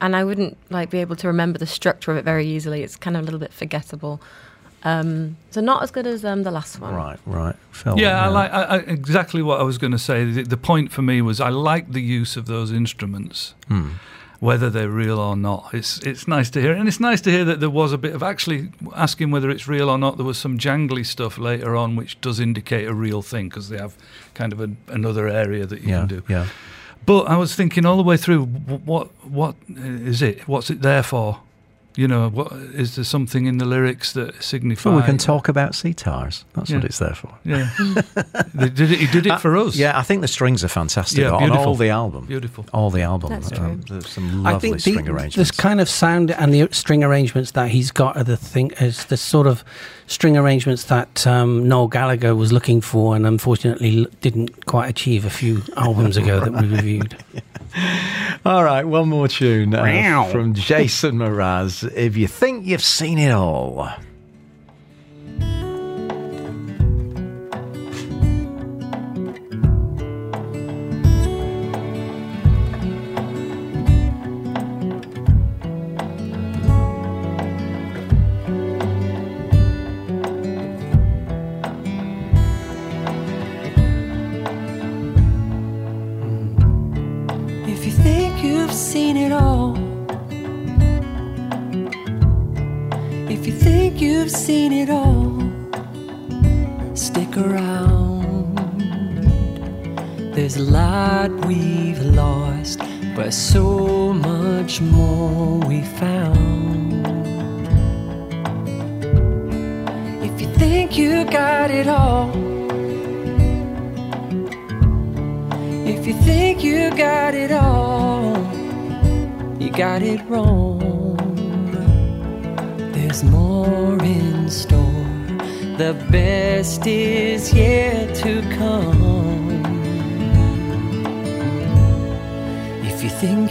and 0.00 0.16
I 0.16 0.24
wouldn't 0.24 0.56
like 0.70 0.88
be 0.90 0.98
able 1.00 1.16
to 1.16 1.26
remember 1.28 1.58
the 1.58 1.66
structure 1.66 2.10
of 2.12 2.16
it 2.16 2.24
very 2.24 2.46
easily. 2.46 2.82
It's 2.82 2.96
kind 2.96 3.16
of 3.16 3.22
a 3.22 3.24
little 3.26 3.40
bit 3.40 3.52
forgettable. 3.52 4.20
Um, 4.82 5.36
so 5.50 5.60
not 5.62 5.82
as 5.82 5.90
good 5.90 6.06
as 6.06 6.24
um, 6.26 6.42
the 6.42 6.50
last 6.50 6.78
one. 6.78 6.94
Right, 6.94 7.18
right. 7.24 7.56
Phil, 7.72 7.98
Yeah, 7.98 8.22
I 8.22 8.28
like 8.28 8.50
I, 8.52 8.62
I, 8.62 8.76
exactly 8.80 9.40
what 9.42 9.58
I 9.58 9.62
was 9.62 9.78
going 9.78 9.92
to 9.92 9.98
say. 9.98 10.24
The, 10.30 10.42
the 10.42 10.56
point 10.58 10.92
for 10.92 11.00
me 11.00 11.22
was 11.22 11.40
I 11.40 11.48
like 11.48 11.92
the 11.92 12.02
use 12.02 12.36
of 12.36 12.44
those 12.46 12.70
instruments, 12.70 13.54
Hmm. 13.68 13.92
whether 14.40 14.68
they're 14.68 14.90
real 14.90 15.18
or 15.18 15.36
not. 15.36 15.70
It's 15.72 16.00
it's 16.00 16.28
nice 16.28 16.50
to 16.50 16.60
hear, 16.60 16.72
and 16.74 16.86
it's 16.86 17.00
nice 17.00 17.22
to 17.22 17.30
hear 17.30 17.46
that 17.46 17.60
there 17.60 17.70
was 17.70 17.92
a 17.94 17.98
bit 17.98 18.14
of 18.14 18.22
actually 18.22 18.72
asking 18.94 19.30
whether 19.30 19.48
it's 19.48 19.66
real 19.66 19.88
or 19.88 19.96
not. 19.96 20.18
There 20.18 20.26
was 20.26 20.36
some 20.36 20.58
jangly 20.58 21.06
stuff 21.06 21.38
later 21.38 21.74
on, 21.76 21.96
which 21.96 22.20
does 22.20 22.38
indicate 22.38 22.86
a 22.86 22.92
real 22.92 23.22
thing 23.22 23.48
because 23.48 23.70
they 23.70 23.78
have 23.78 23.94
kind 24.34 24.52
of 24.52 24.60
a, 24.60 24.68
another 24.88 25.28
area 25.28 25.64
that 25.64 25.80
you 25.80 25.88
Yeah, 25.88 25.98
can 26.00 26.08
do. 26.08 26.22
yeah. 26.28 26.46
But 27.06 27.28
I 27.28 27.36
was 27.36 27.54
thinking 27.54 27.84
all 27.84 27.96
the 27.96 28.02
way 28.02 28.16
through, 28.16 28.46
what 28.46 29.08
what 29.24 29.56
is 29.68 30.22
it? 30.22 30.48
What's 30.48 30.70
it 30.70 30.82
there 30.82 31.02
for? 31.02 31.40
You 31.96 32.08
know, 32.08 32.28
what 32.28 32.52
is 32.52 32.96
there 32.96 33.04
something 33.04 33.46
in 33.46 33.58
the 33.58 33.64
lyrics 33.64 34.14
that 34.14 34.42
signifies? 34.42 34.84
Well, 34.86 34.96
we 34.96 35.02
can 35.02 35.16
talk 35.16 35.46
about 35.48 35.72
sitars. 35.72 36.42
That's 36.54 36.72
what 36.72 36.84
it's 36.84 36.98
there 36.98 37.14
for. 37.14 37.32
Yeah, 37.44 37.70
They 38.54 38.68
did 38.68 38.90
it, 38.90 38.98
he 38.98 39.06
did 39.06 39.26
it 39.26 39.38
for 39.38 39.56
us. 39.56 39.76
Yeah, 39.76 39.96
I 39.96 40.02
think 40.02 40.20
the 40.20 40.26
strings 40.28 40.64
are 40.64 40.68
fantastic 40.68 41.20
Yeah, 41.20 41.30
on 41.30 41.52
all 41.52 41.76
the 41.76 41.90
album. 41.90 42.26
Beautiful. 42.26 42.66
All 42.72 42.90
the 42.90 43.02
album. 43.02 43.30
That's 43.30 43.52
Um, 43.52 43.82
true. 43.84 43.96
there's 44.00 44.08
some 44.08 44.44
I 44.44 44.52
lovely 44.54 44.70
think 44.70 44.82
the, 44.82 44.90
string 45.14 45.30
this 45.36 45.50
kind 45.52 45.80
of 45.80 45.88
sound 45.88 46.32
and 46.32 46.52
the 46.52 46.68
string 46.72 47.04
arrangements 47.04 47.52
that 47.52 47.68
he's 47.68 47.92
got 47.92 48.16
are 48.16 48.24
the 48.24 48.36
thing 48.36 48.72
is 48.80 49.04
the 49.04 49.16
sort 49.16 49.46
of 49.46 49.62
string 50.08 50.36
arrangements 50.36 50.84
that 50.84 51.24
um, 51.28 51.68
Noel 51.68 51.86
Gallagher 51.88 52.34
was 52.34 52.52
looking 52.52 52.80
for 52.80 53.14
and 53.14 53.24
unfortunately 53.24 54.06
didn't 54.20 54.66
quite 54.66 54.88
achieve 54.90 55.24
a 55.24 55.30
few 55.30 55.62
albums 55.76 56.16
ago 56.16 56.40
that 56.40 56.52
we 56.60 56.66
reviewed. 56.76 57.16
All 58.44 58.62
right, 58.62 58.84
one 58.84 59.08
more 59.08 59.28
tune 59.28 59.74
uh, 59.74 60.24
from 60.30 60.54
Jason 60.54 61.16
Mraz. 61.16 61.90
If 61.94 62.16
you 62.16 62.28
think 62.28 62.66
you've 62.66 62.84
seen 62.84 63.18
it 63.18 63.32
all. 63.32 63.90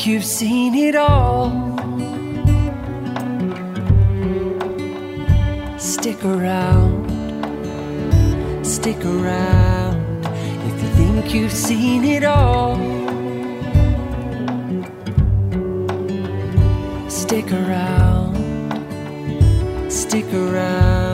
You've 0.05 0.25
seen 0.25 0.75
it 0.75 0.95
all, 0.95 1.49
stick 5.77 6.25
around, 6.25 7.05
stick 8.65 9.05
around. 9.05 10.25
If 10.25 10.81
you 10.81 10.89
think 10.89 11.33
you've 11.33 11.51
seen 11.51 12.03
it 12.03 12.23
all, 12.25 12.75
stick 17.09 17.51
around, 17.51 18.35
stick 19.89 20.25
around. 20.33 21.12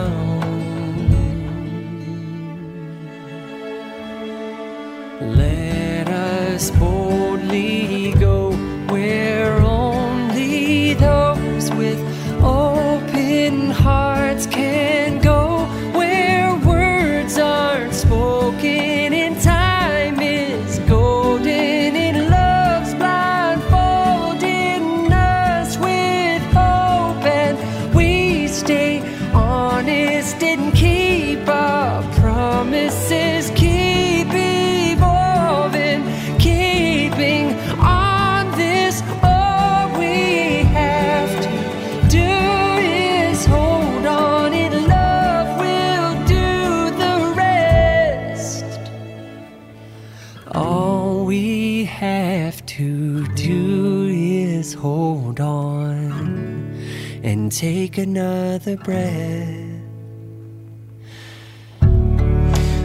Is 54.70 54.74
hold 54.74 55.40
on 55.40 56.80
and 57.22 57.50
take 57.50 57.98
another 57.98 58.76
breath. 58.76 59.66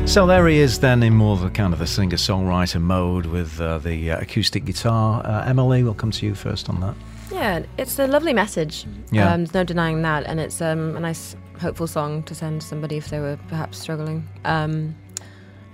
So 0.08 0.26
there 0.26 0.48
he 0.48 0.60
is 0.60 0.80
then 0.80 1.04
in 1.04 1.13
more 1.13 1.34
of 1.34 1.43
a 1.43 1.50
kind 1.50 1.74
of 1.74 1.82
a 1.82 1.88
singer-songwriter 1.88 2.82
mode 2.82 3.26
with 3.26 3.60
uh, 3.60 3.80
the 3.80 4.12
uh, 4.12 4.19
acoustic 4.19 4.65
guitar. 4.65 5.26
Uh, 5.26 5.45
Emily, 5.45 5.84
we'll 5.84 5.93
come 5.93 6.12
to 6.12 6.26
you 6.26 6.36
first 6.36 6.69
on 6.69 6.80
that. 6.82 6.95
Yeah, 7.32 7.65
it's 7.78 8.00
a 8.00 8.08
lovely 8.08 8.34
message. 8.34 8.86
Yeah. 9.12 9.32
Um, 9.32 9.45
there's 9.45 9.54
no 9.54 9.63
denying 9.63 10.04
that, 10.04 10.26
and 10.26 10.39
it's 10.39 10.62
um, 10.62 10.95
a 10.95 11.00
nice, 11.00 11.36
hopeful 11.60 11.88
song 11.88 12.24
to 12.24 12.36
send 12.36 12.62
to 12.62 12.67
somebody 12.67 12.98
if 12.98 13.10
they 13.10 13.19
were 13.19 13.38
perhaps 13.48 13.78
struggling. 13.80 14.28
Um, 14.45 14.95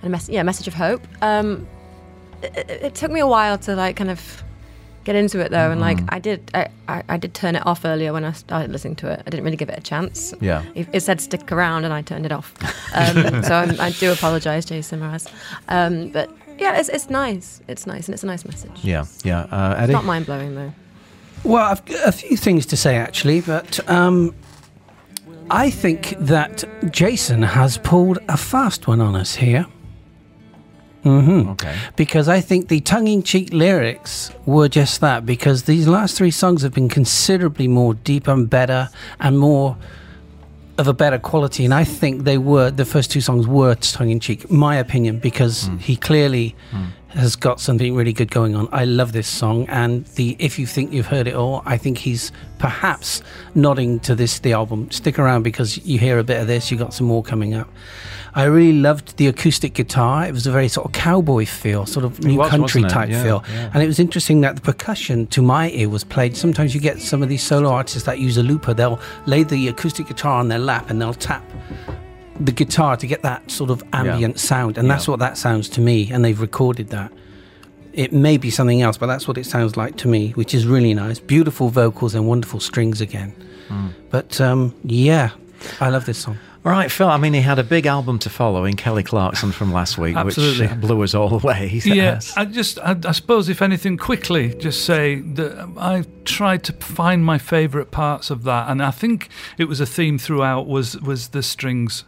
and 0.00 0.04
a 0.04 0.08
mess- 0.08 0.30
yeah, 0.30 0.42
message 0.42 0.66
of 0.66 0.74
hope. 0.74 1.06
Um, 1.20 1.66
it, 2.42 2.56
it, 2.56 2.70
it 2.70 2.94
took 2.94 3.10
me 3.10 3.20
a 3.20 3.26
while 3.26 3.58
to 3.58 3.76
like 3.76 3.96
kind 3.96 4.10
of 4.10 4.42
get 5.04 5.14
into 5.16 5.40
it 5.40 5.50
though, 5.50 5.70
and 5.70 5.80
like 5.80 5.98
Mm-hmm. 5.98 6.14
I 6.14 6.18
did, 6.18 6.50
I, 6.54 6.68
I, 6.88 7.02
I 7.08 7.16
did 7.16 7.34
turn 7.34 7.56
it 7.56 7.66
off 7.66 7.84
earlier 7.84 8.12
when 8.12 8.24
I 8.24 8.32
started 8.32 8.70
listening 8.72 8.96
to 8.96 9.10
it. 9.10 9.22
I 9.26 9.30
didn't 9.30 9.44
really 9.44 9.56
give 9.56 9.68
it 9.68 9.78
a 9.78 9.82
chance. 9.82 10.34
Yeah. 10.40 10.64
It, 10.74 10.88
it 10.92 11.00
said 11.00 11.20
stick 11.20 11.50
around, 11.52 11.84
and 11.84 11.92
I 11.92 12.02
turned 12.02 12.26
it 12.26 12.32
off. 12.32 12.54
Um, 12.94 13.42
so 13.44 13.54
I'm, 13.54 13.80
I 13.80 13.90
do 13.90 14.12
apologise, 14.12 14.64
Jason 14.64 15.00
Mraz. 15.00 15.30
Um, 15.68 16.08
but 16.10 16.30
yeah, 16.58 16.78
it's, 16.78 16.88
it's 16.88 17.10
nice. 17.10 17.60
It's 17.68 17.86
nice, 17.86 18.06
and 18.06 18.14
it's 18.14 18.22
a 18.22 18.26
nice 18.26 18.44
message. 18.44 18.84
Yeah, 18.84 19.04
yeah. 19.24 19.40
Uh, 19.50 19.74
Eddie? 19.78 19.92
Not 19.92 20.04
mind 20.04 20.26
blowing 20.26 20.54
though. 20.54 20.72
Well, 21.44 21.64
I've 21.64 21.84
got 21.84 22.06
a 22.06 22.12
few 22.12 22.36
things 22.36 22.66
to 22.66 22.76
say 22.76 22.96
actually, 22.96 23.40
but 23.40 23.80
um, 23.90 24.34
I 25.50 25.70
think 25.70 26.14
that 26.18 26.64
Jason 26.92 27.42
has 27.42 27.78
pulled 27.78 28.18
a 28.28 28.36
fast 28.36 28.86
one 28.86 29.00
on 29.00 29.16
us 29.16 29.34
here. 29.34 29.66
Hmm 31.02 31.48
Okay. 31.50 31.76
Because 31.96 32.28
I 32.28 32.40
think 32.40 32.68
the 32.68 32.80
tongue 32.80 33.08
in 33.08 33.22
cheek 33.22 33.52
lyrics 33.52 34.30
were 34.46 34.68
just 34.68 35.00
that, 35.00 35.26
because 35.26 35.64
these 35.64 35.86
last 35.88 36.16
three 36.16 36.30
songs 36.30 36.62
have 36.62 36.72
been 36.74 36.88
considerably 36.88 37.68
more 37.68 37.94
deep 37.94 38.28
and 38.28 38.48
better 38.48 38.88
and 39.20 39.38
more 39.38 39.76
of 40.78 40.86
a 40.88 40.94
better 40.94 41.18
quality. 41.18 41.64
And 41.64 41.74
I 41.74 41.84
think 41.84 42.24
they 42.24 42.38
were, 42.38 42.70
the 42.70 42.84
first 42.84 43.10
two 43.10 43.20
songs 43.20 43.46
were 43.46 43.74
tongue 43.74 44.10
in 44.10 44.20
cheek, 44.20 44.50
my 44.50 44.76
opinion, 44.76 45.18
because 45.18 45.68
he 45.80 45.96
clearly 45.96 46.54
has 47.14 47.36
got 47.36 47.60
something 47.60 47.94
really 47.94 48.12
good 48.12 48.30
going 48.30 48.54
on. 48.54 48.68
I 48.72 48.84
love 48.84 49.12
this 49.12 49.28
song. 49.28 49.66
And 49.68 50.04
the 50.16 50.36
If 50.38 50.58
You 50.58 50.66
Think 50.66 50.92
You've 50.92 51.06
Heard 51.06 51.26
It 51.26 51.34
All, 51.34 51.62
I 51.66 51.76
think 51.76 51.98
he's 51.98 52.32
perhaps 52.58 53.22
nodding 53.54 54.00
to 54.00 54.14
this, 54.14 54.38
the 54.38 54.52
album. 54.52 54.90
Stick 54.90 55.18
around 55.18 55.42
because 55.42 55.78
you 55.86 55.98
hear 55.98 56.18
a 56.18 56.24
bit 56.24 56.40
of 56.40 56.46
this, 56.46 56.70
you 56.70 56.76
got 56.76 56.94
some 56.94 57.06
more 57.06 57.22
coming 57.22 57.54
up. 57.54 57.68
I 58.34 58.44
really 58.44 58.78
loved 58.78 59.18
the 59.18 59.26
acoustic 59.26 59.74
guitar. 59.74 60.26
It 60.26 60.32
was 60.32 60.46
a 60.46 60.50
very 60.50 60.68
sort 60.68 60.86
of 60.86 60.92
cowboy 60.92 61.44
feel, 61.44 61.84
sort 61.84 62.06
of 62.06 62.24
new 62.24 62.38
was, 62.38 62.48
country 62.48 62.82
type 62.84 63.10
Yeah, 63.10 63.22
feel. 63.22 63.44
yeah. 63.52 63.70
And 63.74 63.82
it 63.82 63.86
was 63.86 63.98
interesting 63.98 64.40
that 64.40 64.54
the 64.56 64.62
percussion, 64.62 65.26
to 65.28 65.42
my 65.42 65.68
ear, 65.70 65.90
was 65.90 66.02
played. 66.02 66.34
Sometimes 66.34 66.74
you 66.74 66.80
get 66.80 66.98
some 66.98 67.22
of 67.22 67.28
these 67.28 67.42
solo 67.42 67.68
artists 67.70 68.04
that 68.04 68.20
use 68.20 68.38
a 68.38 68.42
looper. 68.42 68.72
They'll 68.72 69.00
lay 69.26 69.42
the 69.42 69.68
acoustic 69.68 70.06
guitar 70.06 70.38
on 70.40 70.48
their 70.48 70.58
lap 70.58 70.88
and 70.88 70.98
they'll 71.00 71.12
tap 71.12 71.44
the 72.44 72.52
guitar 72.52 72.96
to 72.96 73.06
get 73.06 73.22
that 73.22 73.50
sort 73.50 73.70
of 73.70 73.82
ambient 73.92 74.38
sound. 74.40 74.78
And 74.78 74.90
that's 74.90 75.06
what 75.06 75.18
that 75.20 75.38
sounds 75.38 75.68
to 75.70 75.80
me. 75.80 76.10
And 76.10 76.24
they've 76.24 76.40
recorded 76.40 76.88
that. 76.88 77.12
It 77.92 78.12
may 78.12 78.38
be 78.38 78.50
something 78.50 78.80
else, 78.80 78.96
but 78.96 79.06
that's 79.06 79.28
what 79.28 79.36
it 79.36 79.44
sounds 79.44 79.76
like 79.76 79.96
to 79.98 80.08
me, 80.08 80.30
which 80.30 80.54
is 80.54 80.66
really 80.66 80.94
nice. 80.94 81.18
Beautiful 81.18 81.68
vocals 81.68 82.14
and 82.14 82.26
wonderful 82.26 82.58
strings 82.58 83.02
again. 83.02 83.30
Hmm. 83.68 83.88
But 84.10 84.40
um, 84.40 84.74
yeah, 84.82 85.30
I 85.80 85.90
love 85.90 86.06
this 86.06 86.18
song. 86.18 86.38
All 86.64 86.70
right, 86.70 86.92
Phil. 86.92 87.08
I 87.08 87.16
mean, 87.16 87.34
he 87.34 87.40
had 87.40 87.58
a 87.58 87.64
big 87.64 87.86
album 87.86 88.20
to 88.20 88.30
follow 88.30 88.64
in 88.64 88.76
Kelly 88.76 89.02
Clarkson 89.02 89.50
from 89.50 89.72
last 89.72 89.98
week, 89.98 90.14
Absolutely. 90.14 90.68
which 90.68 90.80
blew 90.80 91.02
us 91.02 91.12
all 91.12 91.34
away. 91.34 91.80
Yes, 91.84 92.36
I 92.36 92.44
just, 92.44 92.78
I, 92.78 92.96
I 93.04 93.12
suppose, 93.12 93.48
if 93.48 93.60
anything, 93.60 93.96
quickly 93.96 94.54
just 94.54 94.84
say 94.84 95.16
that 95.20 95.72
I 95.76 96.04
tried 96.24 96.62
to 96.64 96.72
find 96.74 97.24
my 97.24 97.38
favourite 97.38 97.90
parts 97.90 98.30
of 98.30 98.44
that, 98.44 98.70
and 98.70 98.80
I 98.80 98.92
think 98.92 99.28
it 99.58 99.64
was 99.64 99.80
a 99.80 99.86
theme 99.86 100.18
throughout 100.18 100.68
was 100.68 100.96
was 101.00 101.28
the 101.28 101.42
strings. 101.42 102.04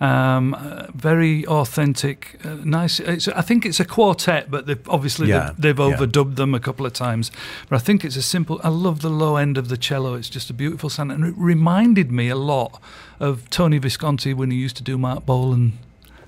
Um, 0.00 0.54
uh, 0.54 0.86
very 0.94 1.44
authentic, 1.46 2.38
uh, 2.44 2.54
nice. 2.62 3.00
It's, 3.00 3.26
I 3.28 3.40
think 3.40 3.66
it's 3.66 3.80
a 3.80 3.84
quartet, 3.84 4.48
but 4.48 4.66
they've, 4.66 4.88
obviously 4.88 5.28
Yeah, 5.28 5.50
they've, 5.58 5.76
they've 5.76 5.88
yeah. 5.90 5.96
overdubbed 5.96 6.36
them 6.36 6.54
a 6.54 6.60
couple 6.60 6.86
of 6.86 6.92
times. 6.92 7.32
But 7.68 7.76
I 7.76 7.78
think 7.80 8.04
it's 8.04 8.14
a 8.16 8.22
simple. 8.22 8.60
I 8.62 8.68
love 8.68 9.00
the 9.02 9.10
low 9.10 9.36
end 9.36 9.58
of 9.58 9.68
the 9.68 9.76
cello. 9.76 10.14
It's 10.14 10.30
just 10.30 10.50
a 10.50 10.54
beautiful 10.54 10.88
sound, 10.88 11.10
and 11.10 11.24
it 11.24 11.34
reminded 11.36 12.12
me 12.12 12.28
a 12.28 12.36
lot 12.36 12.80
of 13.18 13.50
Tony 13.50 13.78
Visconti 13.78 14.32
when 14.34 14.50
he 14.52 14.56
used 14.56 14.76
to 14.76 14.84
do 14.84 14.96
Marc 14.98 15.26
Bolan 15.26 15.72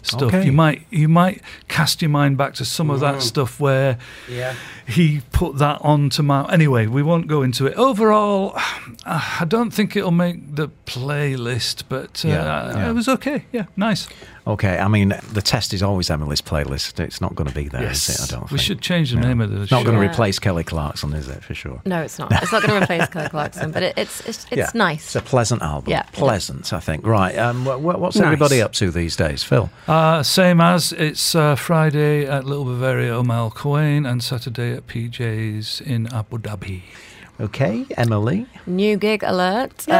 stuff. 0.02 0.22
Okay. 0.35 0.44
You 0.46 0.52
might 0.52 0.87
you 0.90 1.09
might 1.09 1.42
cast 1.68 2.02
your 2.02 2.09
mind 2.09 2.38
back 2.38 2.54
to 2.54 2.64
some 2.64 2.90
of 2.90 3.00
that 3.00 3.22
stuff 3.22 3.61
where 3.61 3.98
Yeah. 4.28 4.54
he 4.88 5.20
put 5.30 5.59
that 5.59 5.78
on 5.83 6.11
to 6.11 6.22
Marc. 6.22 6.50
Anyway, 6.52 6.87
we 6.87 7.02
won't 7.02 7.26
go 7.28 7.42
into 7.42 7.66
it. 7.66 7.74
Overall, 7.74 8.59
I 9.06 9.46
don't 9.48 9.70
think 9.70 9.96
it'll 9.96 10.10
make 10.10 10.56
the 10.56 10.68
playlist, 10.86 11.84
but 11.88 12.22
uh, 12.24 12.28
Yeah, 12.28 12.70
yeah. 12.76 12.90
it 12.90 12.92
was 12.92 13.08
okay. 13.08 13.44
Yeah, 13.50 13.64
nice. 13.76 14.06
Okay, 14.46 14.78
I 14.78 14.88
mean, 14.88 15.14
the 15.32 15.42
test 15.42 15.72
is 15.72 15.82
always 15.82 16.10
Emily's 16.10 16.40
playlist. 16.42 16.98
It's 17.00 17.20
not 17.20 17.34
going 17.34 17.48
to 17.48 17.54
be 17.54 17.68
there, 17.68 17.84
is 17.90 18.08
it? 18.08 18.16
I 18.20 18.26
don't 18.26 18.40
think 18.40 18.50
we 18.50 18.58
think. 18.58 18.66
should 18.66 18.80
change 18.80 19.10
the 19.12 19.16
Yeah. 19.16 19.26
name 19.28 19.40
of 19.40 19.50
the 19.50 19.62
It's 19.62 19.70
not 19.70 19.84
going 19.84 19.96
to 19.96 20.02
Yeah. 20.04 20.10
replace 20.10 20.38
Kelly 20.38 20.64
Clarkson, 20.64 21.12
is 21.14 21.28
it? 21.28 21.42
For 21.44 21.54
sure. 21.54 21.80
No, 21.86 22.02
it's 22.02 22.18
not. 22.18 22.30
It's 22.42 22.52
not 22.52 22.62
going 22.62 22.74
to 22.78 22.82
replace 22.84 23.08
Kelly 23.08 23.28
Clarkson, 23.28 23.70
but 23.70 23.82
it, 23.82 23.94
it's 23.96 24.20
it's, 24.20 24.44
it's 24.50 24.56
Yeah. 24.56 24.70
nice. 24.74 25.04
It's 25.04 25.16
a 25.16 25.22
pleasant 25.22 25.62
album. 25.62 25.90
Yeah. 25.90 26.03
Pleasant, 26.12 26.72
I 26.72 26.80
think. 26.80 27.07
Right. 27.07 27.36
Um, 27.38 27.64
wh- 27.64 27.78
wh- 27.78 28.01
what's 28.01 28.16
Nice. 28.16 28.24
everybody 28.26 28.61
up 28.61 28.72
to 28.74 28.90
these 28.90 29.14
days, 29.16 29.42
Phil? 29.42 29.70
Uh, 29.88 30.22
same 30.22 30.61
as 30.61 30.92
it's 30.92 31.34
uh, 31.34 31.55
Friday 31.55 32.26
at 32.26 32.44
Little 32.44 32.64
Bavaria 32.64 33.12
Omal 33.12 33.53
Quain 33.55 34.05
and 34.11 34.22
Saturday 34.22 34.72
at 34.72 34.86
PJ's 34.86 35.80
in 35.80 36.07
Abu 36.12 36.38
Dhabi. 36.38 36.82
Okay, 37.41 37.86
Emily. 37.97 38.47
New 38.66 38.99
gig 38.99 39.22
alert. 39.22 39.86
Oh, 39.88 39.95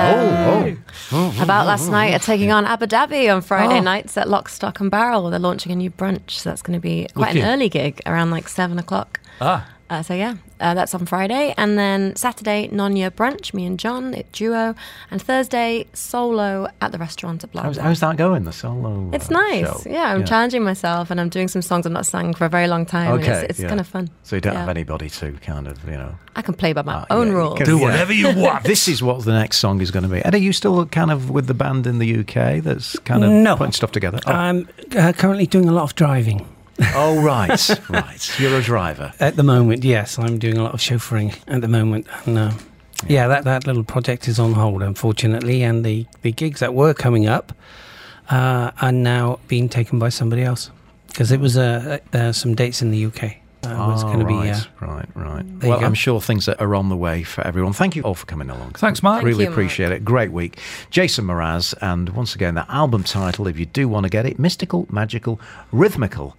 Um, 0.68 0.84
oh. 1.12 1.43
About 1.43 1.66
last 1.66 1.88
night, 1.88 2.12
are 2.14 2.18
taking 2.18 2.53
on 2.53 2.66
Abu 2.66 2.84
Dhabi 2.86 3.34
on 3.34 3.41
Friday 3.41 3.78
Oh. 3.78 3.82
nights 3.82 4.18
at 4.18 4.28
Lock, 4.28 4.51
Stock 4.51 4.78
and 4.80 4.91
Barrel. 4.91 5.30
They're 5.30 5.38
launching 5.38 5.72
a 5.72 5.76
new 5.76 5.91
brunch, 5.91 6.32
so 6.32 6.51
that's 6.51 6.61
going 6.61 6.76
to 6.78 6.82
be 6.82 7.07
quite 7.14 7.28
Wicked. 7.34 7.43
an 7.43 7.51
early 7.51 7.70
gig, 7.70 8.01
around 8.05 8.30
like 8.30 8.47
seven 8.47 8.78
o'clock. 8.78 9.20
Ah, 9.41 9.66
Uh, 9.91 10.03
so 10.05 10.14
yeah, 10.14 10.36
uh, 10.61 10.72
that's 10.72 10.95
on 10.95 11.05
Friday, 11.05 11.53
and 11.59 11.76
then 11.76 12.14
Saturday 12.14 12.68
Nonya 12.68 13.11
brunch, 13.11 13.53
me 13.53 13.66
and 13.66 13.76
John, 13.76 14.14
it 14.14 14.30
duo, 14.30 14.76
and 15.11 15.20
Thursday 15.20 15.84
solo 15.95 16.68
at 16.80 16.93
the 16.93 16.99
restaurant 16.99 17.43
at 17.43 17.51
Blah 17.51 17.64
How's, 17.64 17.76
how's 17.76 17.99
that 17.99 18.16
going, 18.16 18.45
the 18.45 18.53
solo? 18.53 19.11
It's 19.12 19.28
uh, 19.28 19.34
nice. 19.34 19.82
show? 19.82 19.91
Yeah, 19.91 20.12
I'm 20.14 20.24
challenging 20.24 20.62
myself, 20.62 21.11
and 21.11 21.20
I'm 21.20 21.28
doing 21.28 21.49
some 21.49 21.61
songs 21.61 21.86
I've 21.86 21.93
not 21.93 22.07
sung 22.07 22.34
for 22.34 22.45
a 22.45 22.49
very 22.49 22.68
long 22.68 22.86
time. 22.86 23.12
and 23.14 23.20
Okay. 23.20 23.32
it's, 23.32 23.51
it's 23.51 23.59
yeah. 23.59 23.68
kind 23.68 23.80
of 23.80 23.86
fun. 23.88 24.09
So 24.22 24.36
you 24.36 24.41
don't 24.41 24.53
Yeah. 24.53 24.61
have 24.61 24.68
anybody 24.68 25.11
to 25.11 25.32
kind 25.45 25.66
of, 25.66 25.84
you 25.84 25.97
know. 25.97 26.14
I 26.36 26.43
can 26.43 26.55
play 26.55 26.72
by 26.72 26.82
my 26.82 26.95
Ah, 26.95 27.07
own 27.11 27.26
yeah, 27.26 27.34
rules. 27.34 27.59
do 27.59 27.76
whatever 27.76 28.12
you 28.22 28.32
want. 28.32 28.62
This 28.62 28.86
is 28.86 29.03
what 29.03 29.24
the 29.24 29.32
next 29.32 29.57
song 29.59 29.80
is 29.80 29.91
going 29.91 30.05
to 30.05 30.09
be. 30.09 30.22
And 30.22 30.32
are 30.36 30.38
you 30.38 30.53
still 30.53 30.86
kind 30.86 31.11
of 31.11 31.30
with 31.30 31.49
the 31.49 31.55
band 31.55 31.88
in 31.88 31.99
the 31.99 32.20
UK 32.20 32.62
that's 32.62 32.97
kind 33.01 33.24
of 33.24 33.30
No. 33.32 33.57
putting 33.57 33.72
stuff 33.72 33.91
together? 33.91 34.20
Oh, 34.24 34.30
I'm 34.32 34.68
uh, 34.97 35.12
currently 35.16 35.47
doing 35.49 35.68
a 35.68 35.72
lot 35.72 35.82
of 35.82 35.97
driving. 35.97 36.47
Oh 36.95 37.20
right, 37.22 37.81
right. 37.89 38.41
You're 38.41 38.57
a 38.59 38.62
driver. 38.62 39.12
At 39.20 39.37
the 39.37 39.43
moment, 39.43 39.85
yes, 39.85 40.18
I'm 40.18 40.39
doing 40.39 40.57
a 40.59 40.62
lot 40.62 40.74
of 40.74 40.81
chauffeuring 40.81 41.37
at 41.47 41.61
the 41.61 41.68
moment, 41.68 42.07
and 42.26 42.39
uh, 42.39 42.53
yeah, 43.07 43.28
that, 43.28 43.45
that 43.45 43.66
little 43.66 43.85
project 43.85 44.28
is 44.28 44.39
on 44.39 44.53
hold, 44.53 44.83
unfortunately, 44.83 45.62
and 45.62 45.85
the, 45.85 46.07
the 46.22 46.33
gigs 46.33 46.61
that 46.61 46.74
were 46.74 46.95
coming 46.95 47.26
up 47.26 47.53
uh, 48.31 48.70
are 48.81 48.93
now 48.93 49.39
being 49.49 49.68
taken 49.68 49.99
by 49.99 50.09
somebody 50.09 50.43
else 50.43 50.70
because 51.09 51.33
it 51.33 51.41
was 51.41 51.57
uh, 51.57 51.99
uh, 52.12 52.33
some 52.33 52.55
dates 52.55 52.83
in 52.83 52.91
the 52.91 53.07
UK. 53.07 53.37
Uh, 53.62 53.68
was 53.91 54.03
Oh, 54.03 54.07
going 54.07 54.20
to 54.20 54.24
be 54.24 54.33
right, 54.33 54.57
uh, 54.57 54.87
right, 54.87 55.09
right. 55.14 55.61
There 55.61 55.68
Well. 55.68 55.85
I'm 55.85 55.93
sure 55.93 56.18
things 56.22 56.47
that 56.47 56.59
are 56.62 56.74
on 56.74 56.89
the 56.89 56.97
way 56.97 57.22
for 57.22 57.47
everyone. 57.47 57.74
Thank 57.74 57.95
you 57.95 58.03
all 58.03 58.14
for 58.14 58.24
coming 58.24 58.49
along. 58.49 58.70
Thanks, 58.72 59.03
Mark. 59.03 59.22
Really 59.22 59.45
you, 59.45 59.51
Mark. 59.51 59.53
appreciate 59.59 59.93
it. 59.93 60.03
Great 60.03 60.33
week. 60.33 60.59
Jason 60.89 61.26
Mraz, 61.26 61.74
and 61.83 62.09
once 62.11 62.35
again, 62.35 62.55
that 62.55 62.70
album 62.70 63.05
title, 63.05 63.47
if 63.47 63.59
you 63.59 63.66
do 63.66 63.87
want 63.87 64.05
to 64.05 64.11
get 64.11 64.24
it, 64.24 64.39
Mystical, 64.39 64.87
Magical, 64.91 65.39
Rhythmical, 65.72 66.39